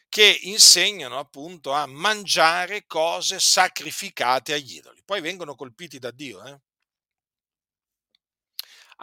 [0.09, 5.03] che insegnano appunto a mangiare cose sacrificate agli idoli.
[5.05, 6.45] Poi vengono colpiti da Dio.
[6.45, 6.61] Eh?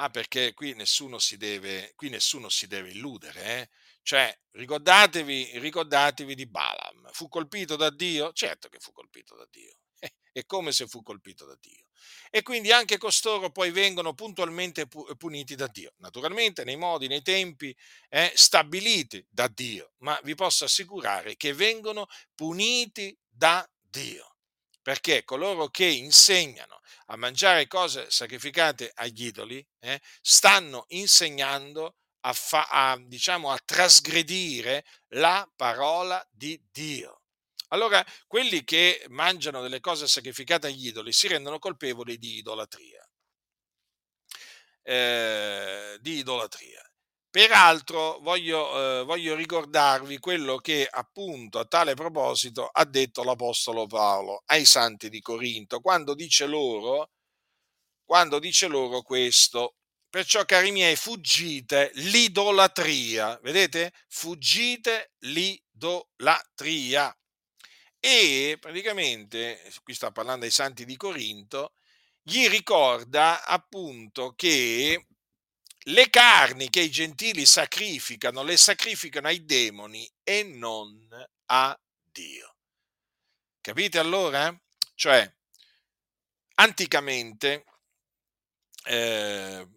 [0.01, 3.69] Ah, perché qui nessuno si deve, nessuno si deve illudere, eh?
[4.01, 7.09] Cioè, ricordatevi, ricordatevi di Balaam.
[7.11, 8.31] Fu colpito da Dio?
[8.31, 9.73] Certo che fu colpito da Dio.
[10.31, 11.83] È come se fu colpito da Dio.
[12.29, 14.87] E quindi anche costoro poi vengono puntualmente
[15.17, 15.91] puniti da Dio.
[15.97, 17.75] Naturalmente nei modi, nei tempi
[18.07, 24.38] eh, stabiliti da Dio, ma vi posso assicurare che vengono puniti da Dio.
[24.89, 32.67] Perché coloro che insegnano a mangiare cose sacrificate agli idoli eh, stanno insegnando a, fa,
[32.67, 37.21] a, diciamo, a trasgredire la parola di Dio.
[37.67, 43.07] Allora, quelli che mangiano delle cose sacrificate agli idoli si rendono colpevoli di idolatria.
[44.81, 46.88] Eh, di idolatria.
[47.31, 54.41] Peraltro voglio, eh, voglio, ricordarvi quello che appunto a tale proposito ha detto l'Apostolo Paolo
[54.47, 57.11] ai santi di Corinto, quando dice loro,
[58.03, 59.75] quando dice loro questo,
[60.09, 63.93] perciò cari miei fuggite l'idolatria, vedete?
[64.07, 67.15] Fuggite l'idolatria.
[67.99, 71.73] E praticamente, qui sta parlando ai santi di Corinto,
[72.23, 75.05] gli ricorda appunto che
[75.83, 81.07] le carni che i gentili sacrificano, le sacrificano ai demoni e non
[81.45, 82.55] a Dio.
[83.61, 84.55] Capite allora?
[84.95, 85.31] Cioè,
[86.55, 87.63] anticamente
[88.85, 89.67] eh,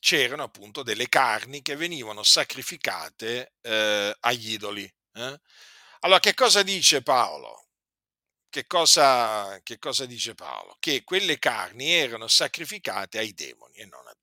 [0.00, 4.92] c'erano appunto delle carni che venivano sacrificate eh, agli idoli.
[5.14, 5.40] Eh?
[6.00, 7.66] Allora, che cosa dice Paolo?
[8.48, 10.76] Che cosa, che cosa dice Paolo?
[10.80, 14.19] Che quelle carni erano sacrificate ai demoni e non a Dio.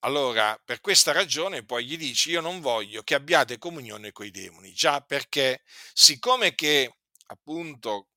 [0.00, 4.30] Allora, per questa ragione poi gli dici, io non voglio che abbiate comunione con i
[4.30, 8.08] demoni, già perché siccome che appunto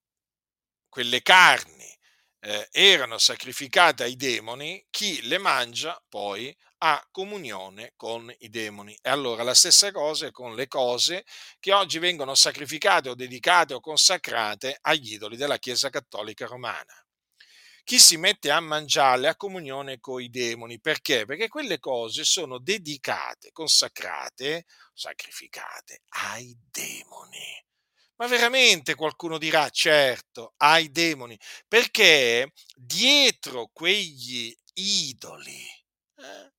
[0.87, 1.97] quelle carni
[2.41, 8.97] eh, erano sacrificate ai demoni, chi le mangia poi ha comunione con i demoni.
[9.01, 11.25] E allora la stessa cosa è con le cose
[11.59, 17.03] che oggi vengono sacrificate o dedicate o consacrate agli idoli della Chiesa Cattolica Romana
[17.89, 20.79] chi si mette a mangiarle ha comunione con i demoni.
[20.79, 21.25] Perché?
[21.25, 27.65] Perché quelle cose sono dedicate, consacrate, sacrificate ai demoni.
[28.17, 31.35] Ma veramente qualcuno dirà, certo, ai demoni,
[31.67, 35.65] perché dietro quegli idoli,
[36.17, 36.53] eh,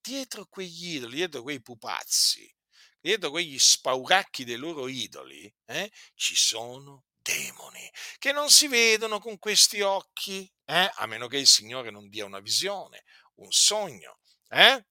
[0.00, 2.48] dietro quegli idoli, dietro quei pupazzi,
[3.00, 9.38] dietro quegli spauracchi dei loro idoli, eh, ci sono demoni che non si vedono con
[9.38, 10.90] questi occhi, eh?
[10.94, 13.04] a meno che il Signore non dia una visione,
[13.36, 14.18] un sogno,
[14.48, 14.86] eh?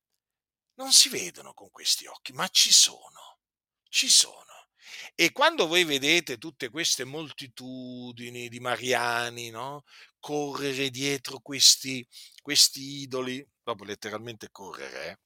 [0.76, 3.40] non si vedono con questi occhi, ma ci sono,
[3.90, 4.50] ci sono.
[5.16, 9.84] E quando voi vedete tutte queste moltitudini di mariani no?
[10.20, 12.08] correre dietro questi,
[12.42, 15.20] questi idoli, proprio letteralmente correre, eh?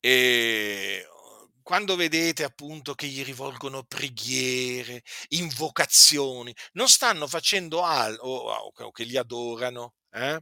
[0.00, 1.08] e
[1.64, 9.04] quando vedete appunto che gli rivolgono preghiere, invocazioni, non stanno facendo altro, o, o che
[9.04, 10.38] li adorano, eh?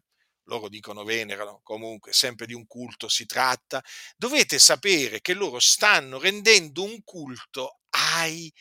[0.47, 3.81] loro dicono venerano, comunque sempre di un culto si tratta,
[4.16, 8.53] dovete sapere che loro stanno rendendo un culto ai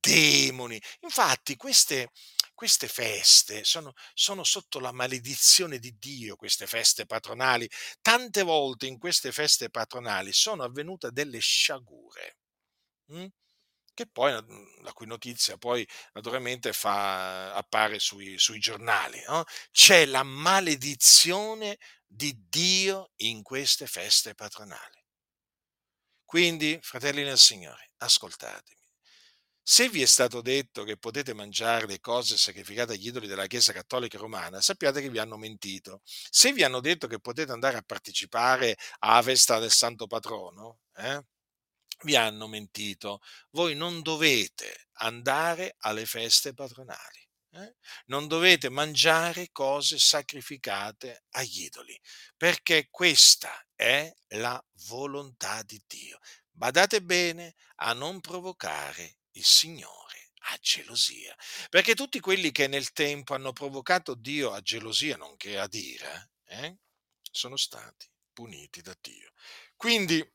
[0.00, 0.80] demoni.
[1.00, 2.10] Infatti queste,
[2.60, 7.66] queste feste sono, sono sotto la maledizione di Dio, queste feste patronali.
[8.02, 12.36] Tante volte in queste feste patronali sono avvenute delle sciagure.
[13.12, 13.26] mm?
[13.94, 19.22] che poi, mhmm, la cui notizia poi naturalmente fa, appare sui, sui giornali.
[19.26, 19.44] no?
[19.70, 25.02] C'è la maledizione di Dio in queste feste patronali.
[26.24, 28.79] Quindi, fratelli nel Signore, ascoltatemi.
[29.62, 33.72] Se vi è stato detto che potete mangiare le cose sacrificate agli idoli della Chiesa
[33.72, 36.00] Cattolica Romana, sappiate che vi hanno mentito.
[36.04, 41.24] Se vi hanno detto che potete andare a partecipare alla festa del Santo Patrono, eh,
[42.02, 43.20] vi hanno mentito.
[43.50, 47.28] Voi non dovete andare alle feste patronali.
[47.52, 47.76] eh?
[48.06, 51.98] Non dovete mangiare cose sacrificate agli idoli,
[52.36, 56.18] perché questa è la volontà di Dio.
[56.50, 61.36] Badate bene a non provocare il Signore a gelosia,
[61.68, 66.78] perché tutti quelli che nel tempo hanno provocato Dio a gelosia, nonché ad ira, eh,
[67.30, 69.32] sono stati puniti da Dio.
[69.76, 70.26] Quindi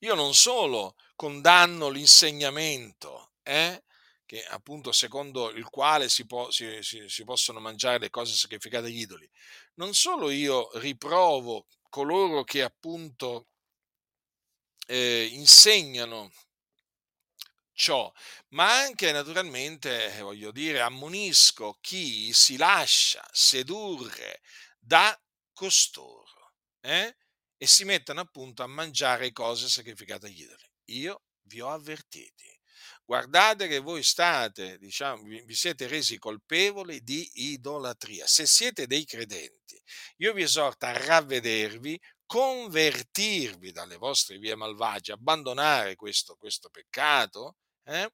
[0.00, 3.82] io non solo condanno l'insegnamento, eh,
[4.26, 8.86] che appunto secondo il quale si, può, si, si, si possono mangiare le cose sacrificate
[8.86, 9.28] agli idoli,
[9.74, 13.46] non solo io riprovo coloro che appunto
[14.86, 16.30] eh, insegnano
[17.78, 18.12] ciò,
[18.48, 24.40] ma anche naturalmente, eh, voglio dire, ammonisco chi si lascia sedurre
[24.80, 25.16] da
[25.52, 27.16] costoro eh?
[27.56, 30.68] e si mettono appunto a mangiare cose sacrificate agli idoli.
[30.86, 32.52] Io vi ho avvertiti.
[33.04, 38.26] Guardate che voi state, diciamo, vi, siete resi colpevoli di idolatria.
[38.26, 39.80] Se siete dei credenti,
[40.16, 47.56] io vi esorto a ravvedervi, convertirvi dalle vostre vie malvagie, abbandonare questo, questo peccato,
[47.88, 48.12] eh?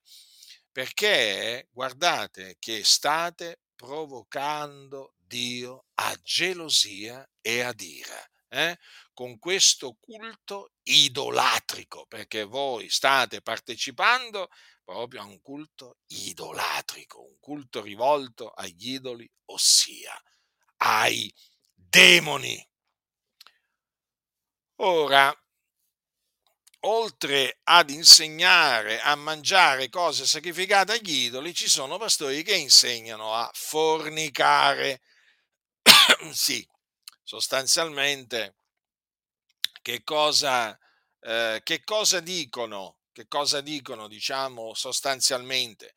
[0.73, 8.29] perché guardate che state provocando Dio a gelosia e ad ira.
[8.49, 8.79] Eh?
[9.15, 14.49] con questo culto idolatrico, perché voi state partecipando
[14.85, 20.21] proprio a un culto idolatrico, un culto rivolto agli idoli, ossia
[20.79, 21.33] ai
[21.73, 22.69] demoni.
[24.77, 25.33] Ora,
[26.87, 33.51] oltre ad insegnare a mangiare cose sacrificate agli idoli, ci sono pastori che insegnano a
[33.53, 35.01] fornicare.
[36.33, 36.67] sì,
[37.23, 38.57] sostanzialmente
[39.83, 40.79] che cosa,
[41.21, 42.99] eh, che cosa dicono?
[43.13, 45.95] Che cosa dicono, diciamo, sostanzialmente?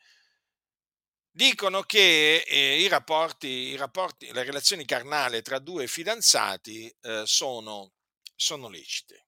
[1.32, 7.94] Dicono che eh, i, rapporti, i, rapporti, le relazioni carnali tra due fidanzati eh, sono,
[8.36, 9.27] sono lecite.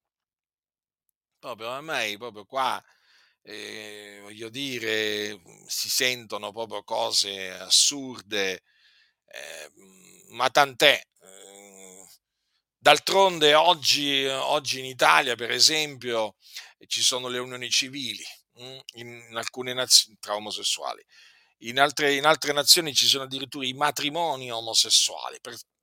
[1.39, 2.83] Proprio me, proprio qua,
[3.43, 8.63] eh, voglio dire, si sentono proprio cose assurde,
[9.25, 9.71] eh,
[10.29, 11.01] ma tant'è.
[12.81, 16.35] D'altronde oggi, oggi in Italia, per esempio,
[16.87, 18.23] ci sono le unioni civili
[18.61, 21.03] mm, in alcune nazioni tra omosessuali.
[21.63, 25.39] In altre, in altre, nazioni ci sono addirittura i matrimoni omosessuali.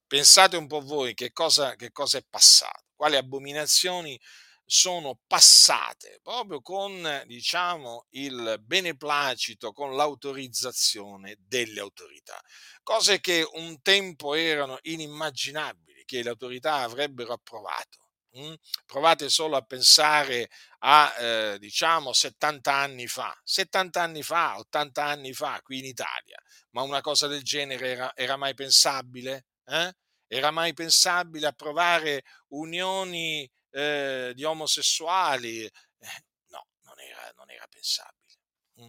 [0.07, 4.18] Pensate un po' voi che cosa, che cosa è passato, quali abominazioni
[4.67, 12.39] sono passate proprio con, diciamo, il beneplacito, con l'autorizzazione delle autorità.
[12.83, 18.09] Cose che un tempo erano inimmaginabili che le autorità avrebbero approvato.
[18.39, 18.55] Mm?
[18.85, 20.51] Provate solo a pensare
[20.81, 26.39] a, eh, diciamo, 70 anni fa, 70 anni fa, 80 anni fa, qui in Italia,
[26.71, 29.47] ma una cosa del genere era, era mai pensabile?
[29.64, 29.93] Eh?
[30.27, 35.64] Era mai pensabile approvare unioni eh, di omosessuali?
[35.64, 38.39] Eh, no, non era, non era pensabile.
[38.81, 38.89] Mm?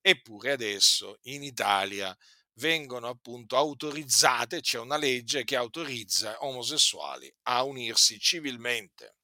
[0.00, 2.16] Eppure adesso in Italia
[2.54, 9.16] vengono appunto autorizzate, c'è una legge che autorizza omosessuali a unirsi civilmente.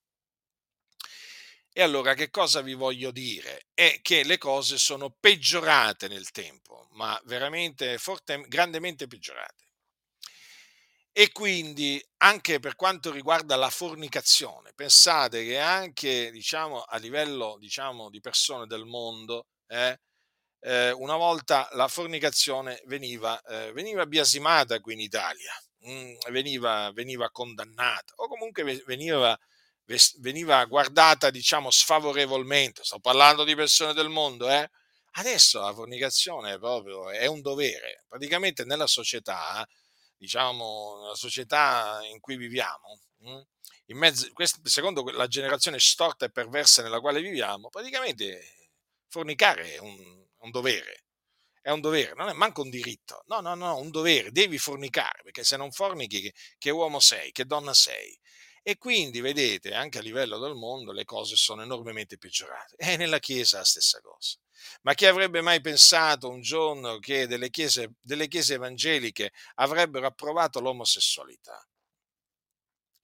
[1.73, 3.69] E allora che cosa vi voglio dire?
[3.73, 9.68] È che le cose sono peggiorate nel tempo, ma veramente forte, grandemente peggiorate.
[11.21, 18.09] E quindi anche per quanto riguarda la fornicazione, pensate che anche diciamo, a livello diciamo,
[18.09, 19.99] di persone del mondo, eh,
[20.61, 25.53] eh, una volta la fornicazione veniva, eh, veniva biasimata qui in Italia,
[25.89, 29.37] mm, veniva, veniva, condannata o comunque veniva,
[30.21, 32.85] veniva, guardata, diciamo, sfavorevolmente.
[32.85, 34.71] Sto parlando di persone del mondo, eh?
[35.15, 38.05] Adesso la fornicazione è proprio è un dovere.
[38.07, 39.67] Praticamente nella società,
[40.19, 43.41] diciamo, nella società in cui viviamo, mm,
[43.97, 44.29] mezzo,
[44.65, 48.71] secondo la generazione storta e perversa nella quale viviamo, praticamente
[49.09, 51.05] fornicare è un, un dovere.
[51.61, 53.23] È un dovere, non è manco un diritto.
[53.27, 54.31] No, no, no, un dovere.
[54.31, 58.19] Devi fornicare, perché se non fornichi, che, che uomo sei, che donna sei?
[58.63, 62.77] E quindi, vedete, anche a livello del mondo le cose sono enormemente peggiorate.
[62.77, 64.39] E nella Chiesa la stessa cosa.
[64.83, 70.61] Ma chi avrebbe mai pensato un giorno che delle chiese, delle chiese evangeliche avrebbero approvato
[70.61, 71.65] l'omosessualità?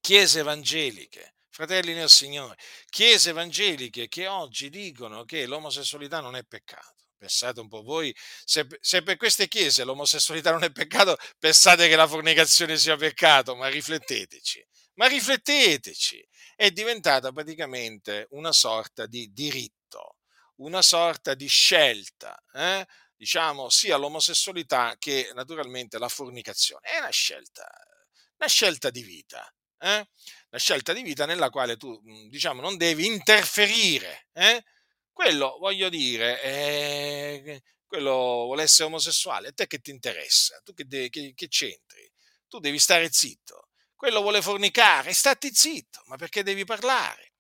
[0.01, 2.57] Chiese evangeliche, fratelli nel Signore,
[2.91, 7.05] chiese evangeliche che oggi dicono che l'omosessualità non è peccato.
[7.17, 11.97] Pensate un po' voi, se, se, per queste chiese l'omosessualità non è peccato, pensate che
[11.97, 14.63] la fornicazione sia peccato, ma rifletteteci,
[14.95, 16.27] ma rifletteteci.
[16.57, 20.17] È diventata praticamente una sorta di diritto
[20.57, 22.87] una sorta di scelta, eh?
[23.17, 26.89] diciamo, sia l'omosessualità che naturalmente la fornicazione.
[26.89, 27.69] È una scelta,
[28.39, 29.53] una scelta di vita.
[29.79, 29.97] Eh?
[30.51, 34.29] Una scelta di vita nella quale tu, diciamo, non devi interferire.
[34.33, 34.63] Eh?
[35.13, 40.61] Quello, voglio dire, eh, quello vuole essere omosessuale, a te che ti interessa?
[40.65, 42.11] Tu che, de- che, che c'entri?
[42.49, 43.69] Tu devi stare zitto.
[43.97, 47.33] Quello vuole fornicare, stati zitto, ma perché devi parlare?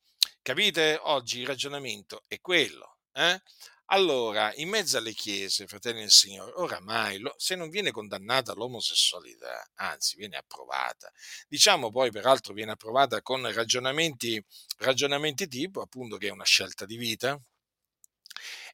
[0.42, 0.98] Capite?
[1.02, 2.98] Oggi il ragionamento è quello.
[3.12, 3.40] Eh?
[3.86, 10.16] Allora, in mezzo alle chiese, fratelli del Signore, oramai se non viene condannata l'omosessualità, anzi
[10.16, 11.10] viene approvata,
[11.48, 14.42] diciamo poi peraltro viene approvata con ragionamenti,
[14.78, 17.38] ragionamenti tipo appunto che è una scelta di vita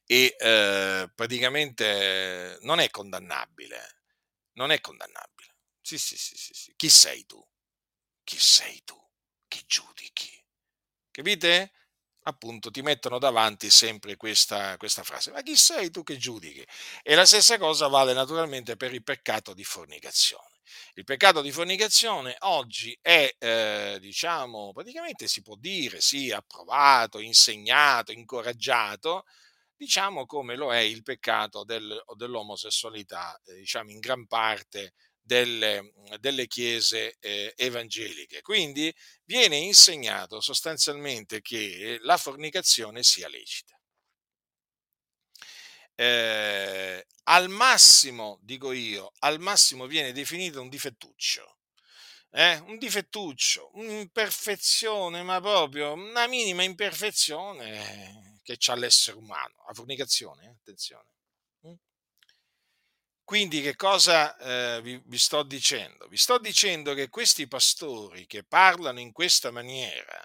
[0.05, 4.01] e eh, praticamente non è condannabile,
[4.53, 5.55] non è condannabile.
[5.81, 6.73] Sì, sì, sì, sì, sì.
[6.75, 7.43] Chi sei tu?
[8.23, 8.99] Chi sei tu?
[9.47, 10.43] Chi giudichi?
[11.11, 11.71] Capite?
[12.23, 16.65] appunto ti mettono davanti sempre questa, questa, frase, ma chi sei tu che giudichi?
[17.01, 20.59] E la stessa cosa vale naturalmente per il peccato di fornicazione.
[20.93, 28.11] Il peccato di fornicazione oggi è, eh, diciamo, praticamente si può dire, sì, approvato, insegnato,
[28.11, 29.25] incoraggiato,
[29.75, 34.93] diciamo come lo è il peccato del, dell'omosessualità, eh, diciamo in gran parte
[35.31, 38.41] delle, delle chiese eh, evangeliche.
[38.41, 43.79] Quindi viene insegnato sostanzialmente che la fornicazione sia lecita.
[45.95, 51.59] Eh, al massimo, dico io, al massimo viene definito un difettuccio.
[52.31, 52.57] Eh?
[52.65, 59.63] Un difettuccio, un'imperfezione, ma proprio una minima imperfezione che ha l'essere umano.
[59.65, 60.49] La fornicazione, eh?
[60.49, 61.07] attenzione.
[63.31, 66.05] Quindi che cosa eh, vi, vi sto dicendo?
[66.09, 70.21] Vi sto dicendo che questi pastori che parlano in questa maniera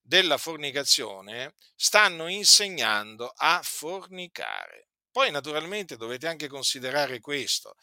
[0.00, 4.88] della fornicazione stanno insegnando a fornicare.
[5.10, 7.74] Poi naturalmente dovete anche considerare questo.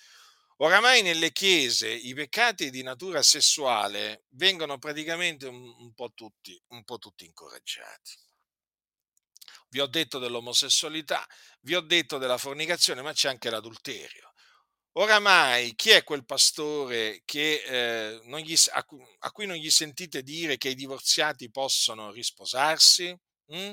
[0.57, 6.83] Oramai nelle chiese i peccati di natura sessuale vengono praticamente un, un, po, tutti, un
[6.83, 8.17] po' tutti incoraggiati.
[9.69, 11.23] Vi ho detto dell'omosessualità,
[11.61, 14.24] vi ho detto della fornicazione, ma c'è anche l'adulterio.
[14.97, 18.85] Oramai chi è quel pastore che, eh, gli, a,
[19.19, 23.13] a, cui non gli sentite dire che i divorziati possono risposarsi?
[23.53, 23.71] Mm?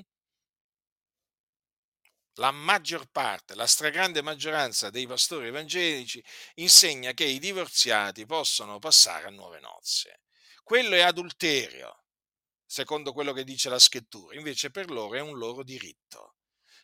[2.36, 6.22] La maggior parte, la stragrande maggioranza dei pastori evangelici
[6.54, 10.22] insegna che i divorziati possono passare a nuove nozze.
[10.64, 12.04] Quello è adulterio,
[12.66, 16.34] secondo quello che dice la scrittura, invece per loro è un loro diritto.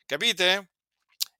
[0.06, 0.74] Capite?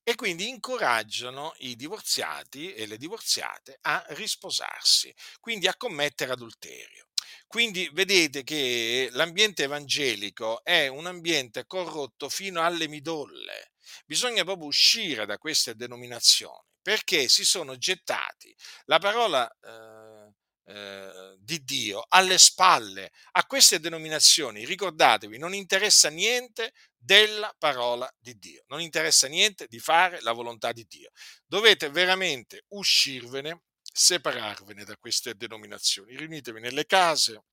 [0.09, 7.09] E quindi incoraggiano i divorziati e le divorziate a risposarsi, quindi a commettere adulterio.
[7.46, 13.72] Quindi vedete che l'ambiente evangelico è un ambiente corrotto fino alle midolle.
[14.06, 18.56] Bisogna proprio uscire da queste denominazioni perché si sono gettati
[18.86, 20.32] la parola eh,
[20.70, 24.66] eh, di Dio alle spalle a queste denominazioni.
[24.66, 28.64] Ricordatevi, non interessa niente della parola di Dio.
[28.66, 31.11] Non interessa niente di fare la volontà di Dio.
[31.46, 36.16] Dovete veramente uscirvene, separarvene da queste denominazioni.
[36.16, 37.44] Riunitevi nelle case,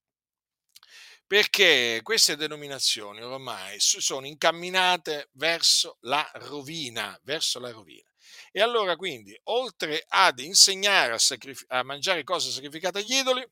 [1.28, 8.10] perché queste denominazioni ormai sono incamminate verso la rovina, verso la rovina.
[8.52, 13.46] E allora quindi, oltre ad insegnare a, sacrif- a mangiare cose sacrificate agli idoli,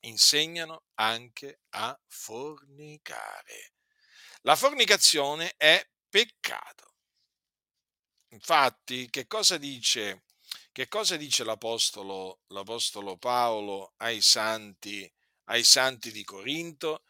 [0.00, 3.72] insegnano anche a fornicare.
[4.42, 6.94] La fornicazione è peccato.
[8.28, 10.24] Infatti, che cosa dice,
[10.70, 15.10] che cosa dice l'apostolo, l'apostolo Paolo ai santi,
[15.44, 17.02] ai santi di Corinto?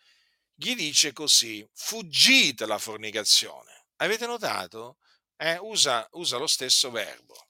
[0.55, 3.87] Gli dice così, fuggite la fornicazione.
[3.97, 4.99] Avete notato?
[5.37, 7.49] Eh, usa, usa lo stesso verbo.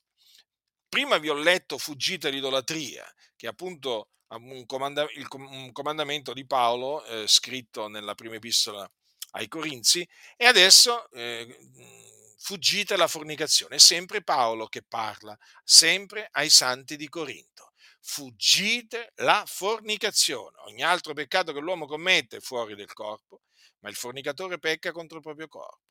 [0.89, 7.29] Prima vi ho letto fuggite l'idolatria, che è appunto il, un comandamento di Paolo eh,
[7.29, 8.91] scritto nella prima epistola
[9.39, 11.57] ai Corinzi e adesso eh,
[12.37, 13.77] fuggite la fornicazione.
[13.77, 17.73] È sempre Paolo che parla, sempre ai santi di Corinto.
[18.01, 20.57] Fuggite la fornicazione.
[20.67, 23.43] Ogni altro peccato che l'uomo commette è fuori del corpo,
[23.81, 25.87] ma il fornicatore pecca contro il proprio corpo.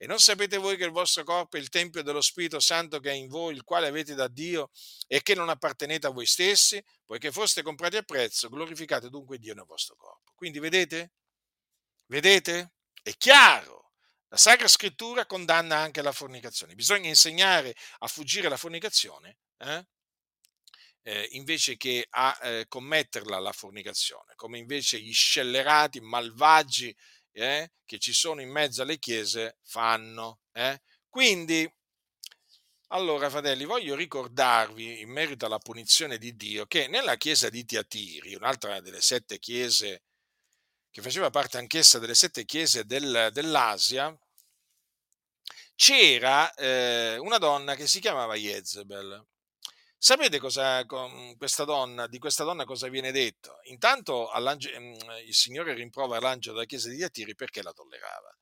[0.00, 3.10] E non sapete voi che il vostro corpo è il Tempio dello Spirito Santo che
[3.10, 4.70] è in voi, il quale avete da Dio
[5.08, 9.54] e che non appartenete a voi stessi, poiché foste comprati a prezzo, glorificate dunque Dio
[9.54, 10.32] nel vostro corpo.
[10.36, 11.10] Quindi vedete?
[12.06, 12.77] Vedete?
[13.08, 13.92] È chiaro.
[14.28, 16.74] La Sacra Scrittura condanna anche la fornicazione.
[16.74, 19.86] Bisogna insegnare a fuggire la fornicazione eh?
[21.00, 26.94] Eh, invece che a eh, commetterla la fornicazione, come invece gli scellerati, malvagi
[27.32, 30.40] eh, che ci sono in mezzo alle chiese fanno.
[30.52, 30.78] Eh?
[31.08, 31.66] Quindi,
[32.88, 38.34] allora, fratelli, voglio ricordarvi in merito alla punizione di Dio che nella chiesa di Tiatiri,
[38.34, 40.02] un'altra delle sette chiese
[40.90, 44.16] che faceva parte anch'essa delle sette chiese del, dell'Asia,
[45.74, 49.24] c'era eh, una donna che si chiamava Jezebel.
[49.96, 50.84] Sapete cosa,
[51.36, 53.58] questa donna, di questa donna cosa viene detto?
[53.64, 54.94] Intanto mm,
[55.26, 58.36] il Signore rimprovera l'angelo della chiesa di Diatiri perché la tollerava.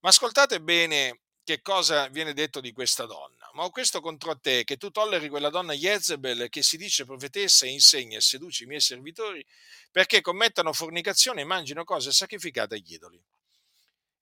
[0.00, 3.41] Ma ascoltate bene che cosa viene detto di questa donna.
[3.54, 7.66] Ma ho questo contro te, che tu tolleri quella donna Jezebel che si dice profetessa
[7.66, 9.44] e insegna e seduce i miei servitori
[9.90, 13.22] perché commettano fornicazione e mangino cose sacrificate agli idoli.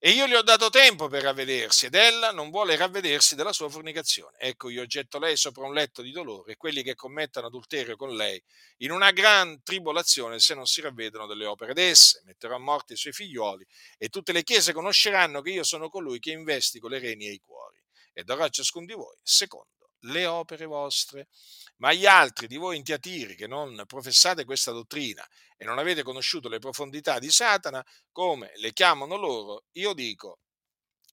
[0.03, 3.69] E io gli ho dato tempo per ravvedersi ed ella non vuole ravvedersi della sua
[3.69, 4.37] fornicazione.
[4.39, 8.17] Ecco, io getto lei sopra un letto di dolore e quelli che commettono adulterio con
[8.17, 8.43] lei
[8.79, 12.23] in una gran tribolazione se non si ravvedono delle opere d'esse.
[12.25, 13.65] Metterò a morte i suoi figlioli
[13.97, 17.39] e tutte le chiese conosceranno che io sono colui che investigo le reni e i
[17.39, 17.80] cuori
[18.13, 21.29] e darò a ciascun di voi secondo le opere vostre.
[21.77, 26.49] Ma gli altri di voi intiatiri che non professate questa dottrina e non avete conosciuto
[26.49, 30.41] le profondità di Satana, come le chiamano loro, io dico,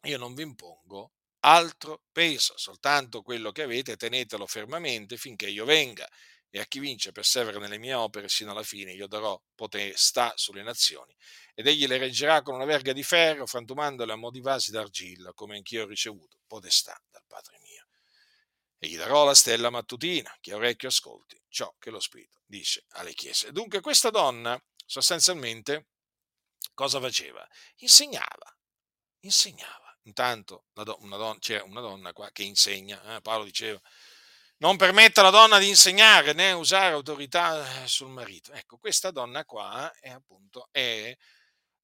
[0.04, 6.08] io non vi impongo altro peso, soltanto quello che avete tenetelo fermamente finché io venga.
[6.50, 10.64] E a chi vince persevera nelle mie opere sino alla fine, io darò potestà sulle
[10.64, 11.16] nazioni.
[11.54, 15.34] Ed egli le reggerà con una verga di ferro, frantumandole a mo' di vasi d'argilla,
[15.34, 17.88] come anch'io ho ricevuto potestà dal Padre mio
[18.80, 20.36] e gli darò la stella mattutina.
[20.40, 23.52] Chi ha orecchio ascolti ciò che lo Spirito dice alle chiese.
[23.52, 25.88] Dunque questa donna sostanzialmente
[26.74, 27.48] cosa faceva?
[27.78, 28.58] Insegnava,
[29.22, 29.86] insegnava.
[30.04, 30.68] Intanto
[31.00, 33.22] una donna, c'è una donna qua che insegna, eh?
[33.22, 33.82] Paolo diceva,
[34.60, 38.52] non permetta alla donna di insegnare né usare autorità eh, sul marito.
[38.54, 41.16] Ecco, questa donna qua è appunto è,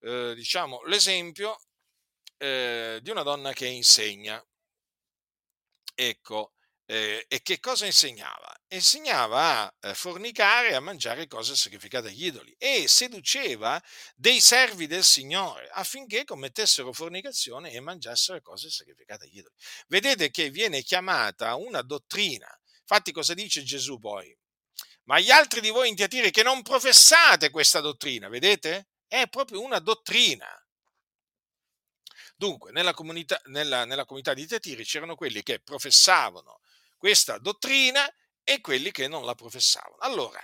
[0.00, 1.58] eh, diciamo, l'esempio
[2.38, 4.44] eh, di una donna che insegna.
[5.96, 6.54] Ecco,
[6.86, 8.54] eh, e che cosa insegnava?
[8.68, 13.82] Insegnava a eh, fornicare e a mangiare cose sacrificate agli idoli e seduceva
[14.14, 19.54] dei servi del Signore affinché commettessero fornicazione e mangiassero cose sacrificate agli idoli.
[19.86, 22.46] Vedete che viene chiamata una dottrina.
[22.86, 24.36] Infatti cosa dice Gesù poi?
[25.04, 28.88] Ma gli altri di voi in Tiatiri che non professate questa dottrina, vedete?
[29.06, 30.46] È proprio una dottrina.
[32.36, 36.60] Dunque, nella comunità, nella, nella comunità di Tiatiri c'erano quelli che professavano
[36.96, 38.06] questa dottrina
[38.42, 39.96] e quelli che non la professavano.
[39.98, 40.42] Allora,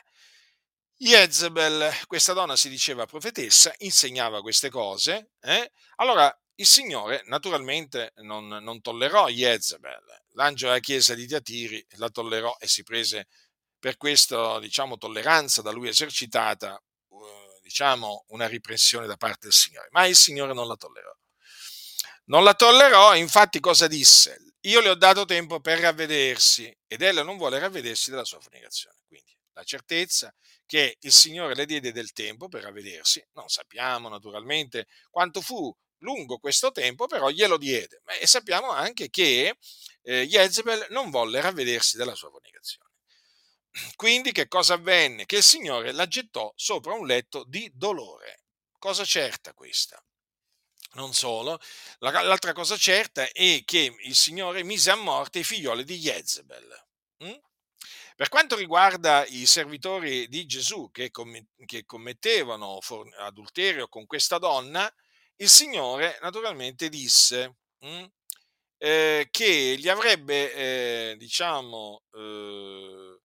[0.96, 5.72] Jezebel, questa donna si diceva profetessa, insegnava queste cose, eh?
[5.96, 12.56] allora il Signore naturalmente non, non tollerò Jezebel, l'angelo della chiesa di Tiatiri la tollerò
[12.58, 13.28] e si prese
[13.78, 19.88] per questa diciamo, tolleranza da lui esercitata uh, diciamo, una riprensione da parte del Signore,
[19.90, 21.12] ma il Signore non la tollerò.
[22.26, 24.50] Non la tollerò, infatti cosa disse?
[24.64, 28.96] io le ho dato tempo per ravvedersi ed ella non vuole ravvedersi della sua fornicazione.
[29.06, 30.34] Quindi la certezza
[30.66, 36.38] che il Signore le diede del tempo per ravvedersi, non sappiamo naturalmente quanto fu lungo
[36.38, 38.02] questo tempo, però glielo diede.
[38.20, 39.56] E sappiamo anche che
[40.02, 42.90] eh, Jezebel non volle ravvedersi della sua fornicazione.
[43.96, 45.26] Quindi che cosa avvenne?
[45.26, 48.44] Che il Signore la gettò sopra un letto di dolore.
[48.78, 50.02] Cosa certa questa?
[50.92, 51.60] Non solo,
[51.98, 56.86] l'altra cosa certa è che il Signore mise a morte i figlioli di Jezebel.
[57.22, 57.36] Mm?
[58.16, 62.80] Per quanto riguarda i servitori di Gesù che, commettevano
[63.18, 64.92] adulterio con questa donna,
[65.40, 68.04] il Signore naturalmente disse mm,
[68.78, 73.20] eh, che li avrebbe, eh, diciamo, eh,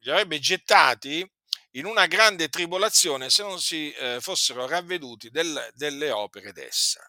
[0.00, 1.28] li avrebbe gettati
[1.72, 7.02] in una grande tribolazione se non si eh, fossero ravveduti del, delle opere d'essa.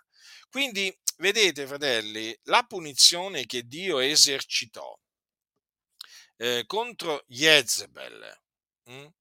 [0.49, 4.97] Quindi, vedete, fratelli, la punizione che Dio esercitò
[6.37, 8.46] eh, contro Jezebel, mh?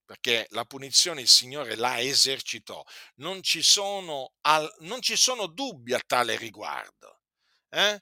[0.05, 2.83] Perché la punizione il Signore la esercitò,
[3.15, 7.21] non ci sono, al, non ci sono dubbi a tale riguardo.
[7.69, 8.01] Eh?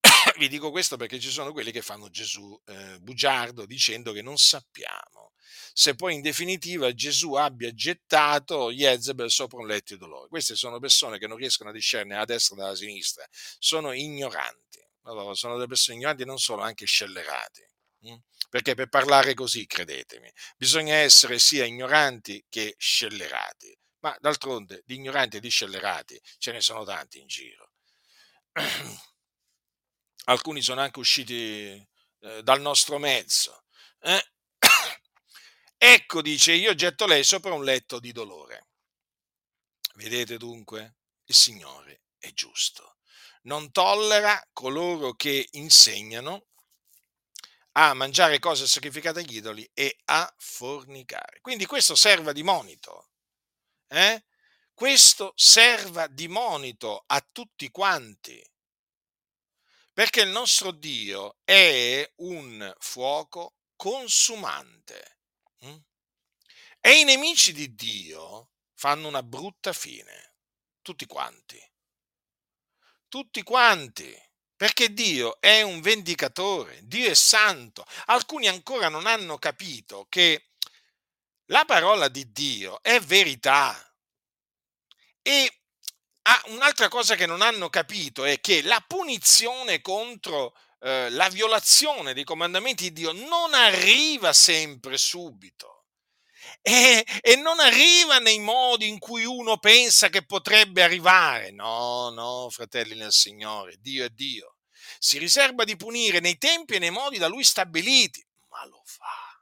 [0.38, 4.36] Vi dico questo perché ci sono quelli che fanno Gesù eh, bugiardo dicendo che non
[4.36, 5.32] sappiamo
[5.74, 10.28] se poi in definitiva Gesù abbia gettato Jezebel sopra un letto di dolore.
[10.28, 13.26] Queste sono persone che non riescono a discernere a destra dalla sinistra,
[13.58, 14.80] sono ignoranti.
[15.04, 17.62] Allora, sono delle persone ignoranti non solo, anche scellerati.
[18.02, 18.16] Hm?
[18.48, 23.76] Perché per parlare così, credetemi, bisogna essere sia ignoranti che scellerati.
[24.00, 27.70] Ma d'altronde di ignoranti e di scellerati ce ne sono tanti in giro.
[30.24, 31.34] Alcuni sono anche usciti
[32.20, 33.64] eh, dal nostro mezzo.
[34.00, 34.32] Eh?
[35.78, 38.66] ecco, dice, io getto lei sopra un letto di dolore.
[39.94, 40.96] Vedete dunque?
[41.24, 42.96] Il Signore è giusto.
[43.42, 46.46] Non tollera coloro che insegnano
[47.72, 51.40] a mangiare cose sacrificate agli idoli e a fornicare.
[51.40, 53.10] Quindi questo serva di monito.
[53.88, 54.24] Eh?
[54.74, 58.42] Questo serva di monito a tutti quanti.
[59.92, 65.18] Perché il nostro Dio è un fuoco consumante.
[65.64, 65.76] Mm?
[66.80, 70.34] E i nemici di Dio fanno una brutta fine.
[70.82, 71.60] Tutti quanti.
[73.08, 74.31] Tutti quanti
[74.62, 77.84] perché Dio è un vendicatore, Dio è santo.
[78.04, 80.50] Alcuni ancora non hanno capito che
[81.46, 83.76] la parola di Dio è verità.
[85.20, 85.52] E
[86.22, 92.14] ah, un'altra cosa che non hanno capito è che la punizione contro eh, la violazione
[92.14, 95.86] dei comandamenti di Dio non arriva sempre subito
[96.60, 101.50] e, e, non arriva nei modi in cui uno pensa che potrebbe arrivare.
[101.50, 104.51] No, no, fratelli nel Signore, Dio è Dio.
[105.04, 109.36] Si riserva di punire nei tempi e nei modi da lui stabiliti, ma lo fa.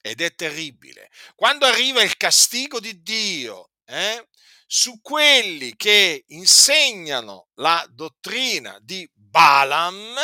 [0.00, 1.08] Ed è terribile.
[1.36, 4.28] Quando arriva il castigo di Dio eh,
[4.66, 10.16] su quelli che insegnano la dottrina di Balaam,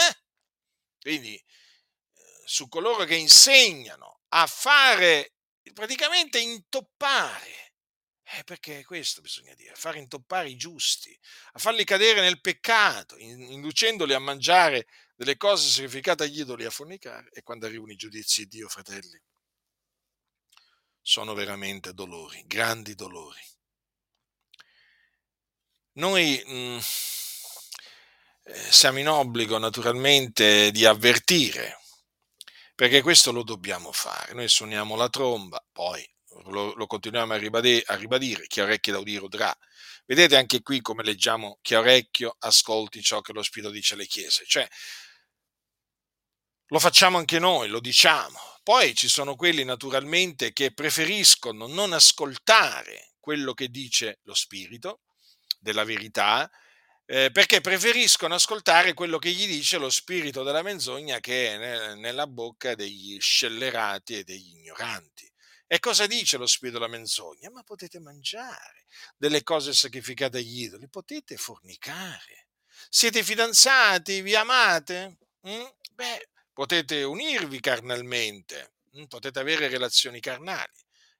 [0.98, 1.44] quindi eh,
[2.44, 5.34] su coloro che insegnano a fare
[5.72, 7.67] praticamente intoppare.
[8.30, 11.18] Eh, perché questo bisogna dire, far intoppare i giusti,
[11.52, 17.30] a farli cadere nel peccato, inducendoli a mangiare delle cose sacrificate agli idoli, a fornicare,
[17.32, 19.18] e quando arrivano i giudizi di Dio, fratelli,
[21.00, 23.40] sono veramente dolori, grandi dolori.
[25.92, 26.78] Noi mh, mm,
[28.44, 31.78] eh, siamo in obbligo naturalmente di avvertire
[32.74, 34.34] perché questo lo dobbiamo fare.
[34.34, 36.06] Noi suoniamo la tromba, poi
[36.46, 39.56] lo, lo continuiamo a ribadire, a ribadire, chi ha orecchie da udire udrà.
[40.06, 44.06] Vedete anche qui come leggiamo, chi ha orecchio ascolti ciò che lo Spirito dice alle
[44.06, 44.44] chiese.
[44.46, 44.66] Cioè,
[46.66, 48.38] lo facciamo anche noi, lo diciamo.
[48.62, 55.00] Poi ci sono quelli naturalmente che preferiscono non ascoltare quello che dice lo Spirito
[55.58, 56.50] della verità,
[57.10, 61.94] eh, perché preferiscono ascoltare quello che gli dice lo spirito della menzogna che è ne,
[61.94, 65.26] nella bocca degli scellerati e degli ignoranti.
[65.70, 67.50] E cosa dice lo spirito della menzogna?
[67.50, 68.86] Ma potete mangiare
[69.18, 72.48] delle cose sacrificate agli idoli, potete fornicare.
[72.88, 75.18] Siete fidanzati, vi amate?
[75.46, 75.66] Mm?
[75.92, 79.04] Beh, potete unirvi carnalmente, mm?
[79.04, 80.72] potete avere relazioni carnali.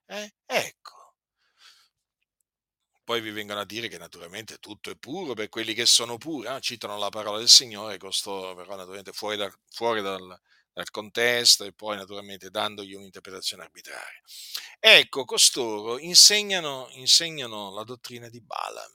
[0.06, 0.32] Eh?
[0.46, 0.98] Ecco
[3.08, 6.46] poi vi vengono a dire che naturalmente tutto è puro per quelli che sono puri,
[6.46, 6.60] eh?
[6.60, 10.38] citano la parola del Signore, costoro però naturalmente fuori, dal, fuori dal,
[10.78, 14.20] dal, contesto e poi naturalmente dandogli un'interpretazione arbitraria.
[14.78, 18.92] Ecco, costoro insegnano, insegnano la dottrina di Balaam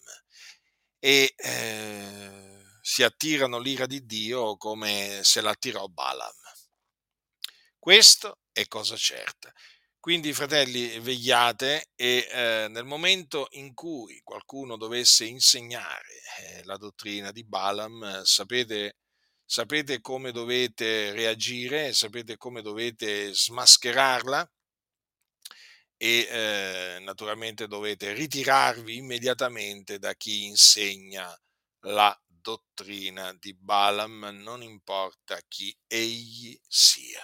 [0.99, 6.33] e eh, si attirano l'ira di Dio come se l'attirò Balaam.
[7.77, 9.51] Questo è cosa certa.
[9.99, 17.31] Quindi, fratelli, vegliate e eh, nel momento in cui qualcuno dovesse insegnare eh, la dottrina
[17.31, 18.97] di Balaam, sapete,
[19.45, 24.51] sapete come dovete reagire, sapete come dovete smascherarla
[25.97, 31.33] e eh, naturalmente dovete ritirarvi immediatamente da chi insegna
[31.85, 37.21] la dottrina di Balaam, non importa chi egli sia.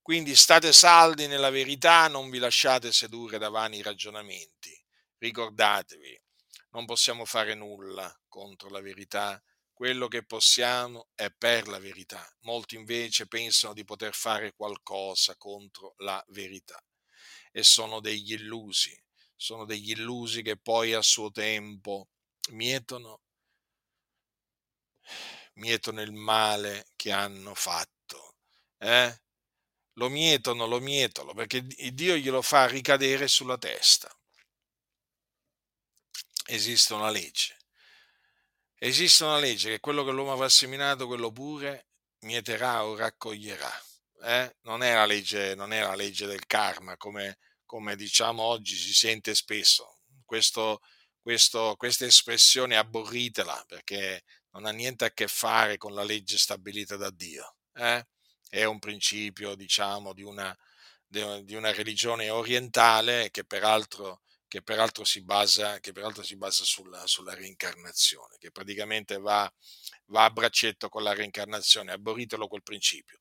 [0.00, 4.74] Quindi state saldi nella verità, non vi lasciate sedurre da vani ragionamenti.
[5.18, 6.18] Ricordatevi,
[6.70, 9.38] non possiamo fare nulla contro la verità,
[9.78, 12.28] quello che possiamo è per la verità.
[12.40, 16.84] Molti invece pensano di poter fare qualcosa contro la verità
[17.52, 18.92] e sono degli illusi,
[19.36, 22.08] sono degli illusi che poi a suo tempo
[22.50, 23.20] mietono,
[25.54, 28.34] mietono il male che hanno fatto.
[28.78, 29.16] Eh?
[29.92, 34.12] lo mietono, lo mietono, perché Dio glielo fa ricadere sulla testa.
[36.46, 37.57] Esiste una legge.
[38.80, 41.86] Esiste una legge che quello che l'uomo avrà seminato, quello pure
[42.20, 43.72] mieterà o raccoglierà.
[44.22, 44.56] Eh?
[44.62, 48.94] Non, è la legge, non è la legge del karma, come, come diciamo oggi si
[48.94, 50.02] sente spesso.
[50.24, 50.80] Questo,
[51.20, 54.22] questo, questa espressione aborritela perché
[54.52, 57.56] non ha niente a che fare con la legge stabilita da Dio.
[57.74, 58.06] Eh?
[58.48, 60.56] È un principio, diciamo, di una,
[61.04, 67.34] di una religione orientale che peraltro che peraltro si basa, peraltro si basa sulla, sulla,
[67.34, 69.50] reincarnazione, che praticamente va,
[70.06, 73.18] va, a braccetto con la reincarnazione, aborritelo quel principio.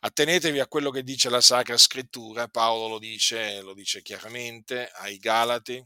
[0.00, 5.16] Attenetevi a quello che dice la Sacra Scrittura, Paolo lo dice, lo dice chiaramente ai
[5.16, 5.82] Galati,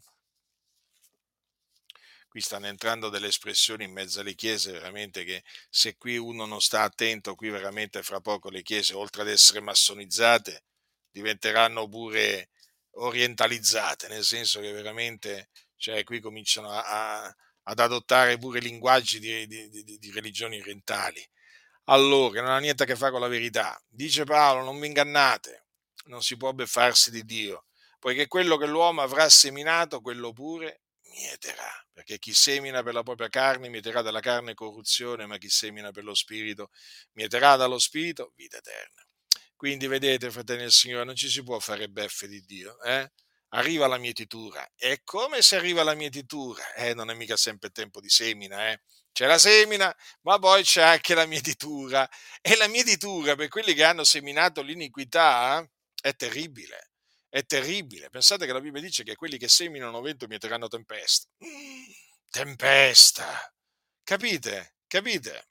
[2.26, 6.60] qui stanno entrando delle espressioni in mezzo alle chiese, veramente che se qui uno non
[6.60, 10.64] sta attento, qui veramente fra poco le chiese, oltre ad essere massonizzate,
[11.10, 12.50] diventeranno pure
[12.96, 19.46] orientalizzate, nel senso che veramente cioè, qui cominciano a, a, ad adottare pure linguaggi di,
[19.46, 21.24] di, di, di, religioni orientali.
[21.84, 23.80] Allora, non ha niente a che fare con la verità.
[23.88, 25.66] Dice Paolo, non vi ingannate,
[26.06, 27.66] non si può beffarsi di Dio,
[27.98, 33.28] poiché quello che l'uomo avrà seminato, quello pure mieterà, perché chi semina per la propria
[33.28, 36.70] carne mieterà dalla carne corruzione, ma chi semina per lo spirito
[37.12, 39.05] mieterà dallo spirito vita eterna.
[39.56, 42.80] Quindi vedete, fratelli del Signore, non ci si può fare beffe di Dio.
[42.82, 43.10] Eh?
[43.50, 44.66] Arriva la mietitura.
[44.76, 46.74] E come se arriva la mietitura?
[46.74, 48.82] Eh, non è mica sempre tempo di semina, eh?
[49.12, 52.06] C'è la semina, ma poi c'è anche la mietitura.
[52.42, 55.66] E la mietitura, per quelli che hanno seminato l'iniquità,
[56.02, 56.90] è terribile.
[57.30, 58.10] È terribile.
[58.10, 61.28] Pensate che la Bibbia dice che quelli che seminano vento mieteranno tempesta.
[61.44, 61.84] Mm,
[62.30, 63.54] tempesta.
[64.02, 64.76] Capite?
[64.86, 65.48] Capite?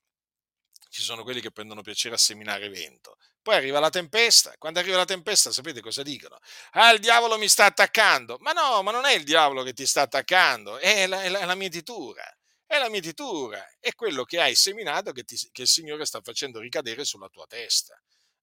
[0.89, 3.17] Ci sono quelli che prendono piacere a seminare vento.
[3.45, 4.55] Poi arriva la tempesta.
[4.57, 6.39] Quando arriva la tempesta, sapete cosa dicono?
[6.71, 8.37] Ah, il diavolo mi sta attaccando.
[8.39, 11.41] Ma no, ma non è il diavolo che ti sta attaccando, è la, è la,
[11.41, 12.23] è la mietitura.
[12.65, 16.59] È la mietitura, è quello che hai seminato che, ti, che il Signore sta facendo
[16.59, 17.95] ricadere sulla tua testa.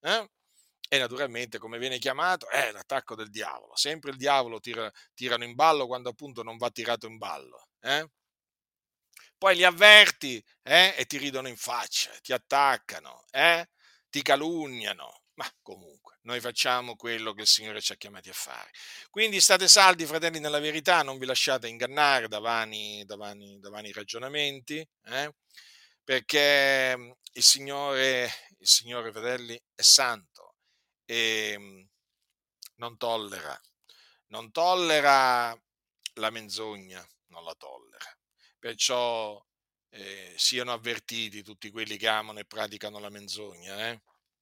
[0.02, 0.30] Eh?
[0.88, 3.74] E naturalmente, come viene chiamato, è l'attacco del diavolo.
[3.74, 7.66] Sempre il diavolo tira, tirano in ballo quando appunto non va tirato in ballo.
[7.80, 8.08] Eh?
[9.36, 10.94] Poi li avverti eh?
[10.96, 13.24] e ti ridono in faccia, ti attaccano.
[13.32, 13.66] Eh?
[14.12, 18.70] Ti calunniano, ma comunque noi facciamo quello che il Signore ci ha chiamati a fare.
[19.08, 23.70] Quindi state saldi, fratelli, nella verità, non vi lasciate ingannare da vani, da vani, da
[23.70, 25.34] vani ragionamenti, eh?
[26.04, 30.56] perché mm, il Signore, il Signore, fratelli, è santo
[31.06, 31.82] e mm,
[32.76, 33.58] non tollera,
[34.26, 35.58] non tollera
[36.16, 38.14] la menzogna, non la tollera.
[38.58, 39.42] Perciò
[39.94, 44.00] eh, siano avvertiti tutti quelli che amano e praticano la menzogna, eh?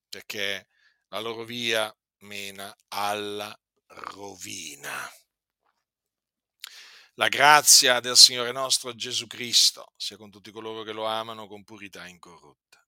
[0.08, 0.68] perché
[1.08, 5.10] la loro via mena alla rovina.
[7.14, 11.64] La grazia del Signore nostro Gesù Cristo sia con tutti coloro che lo amano con
[11.64, 12.79] purità incorrotta.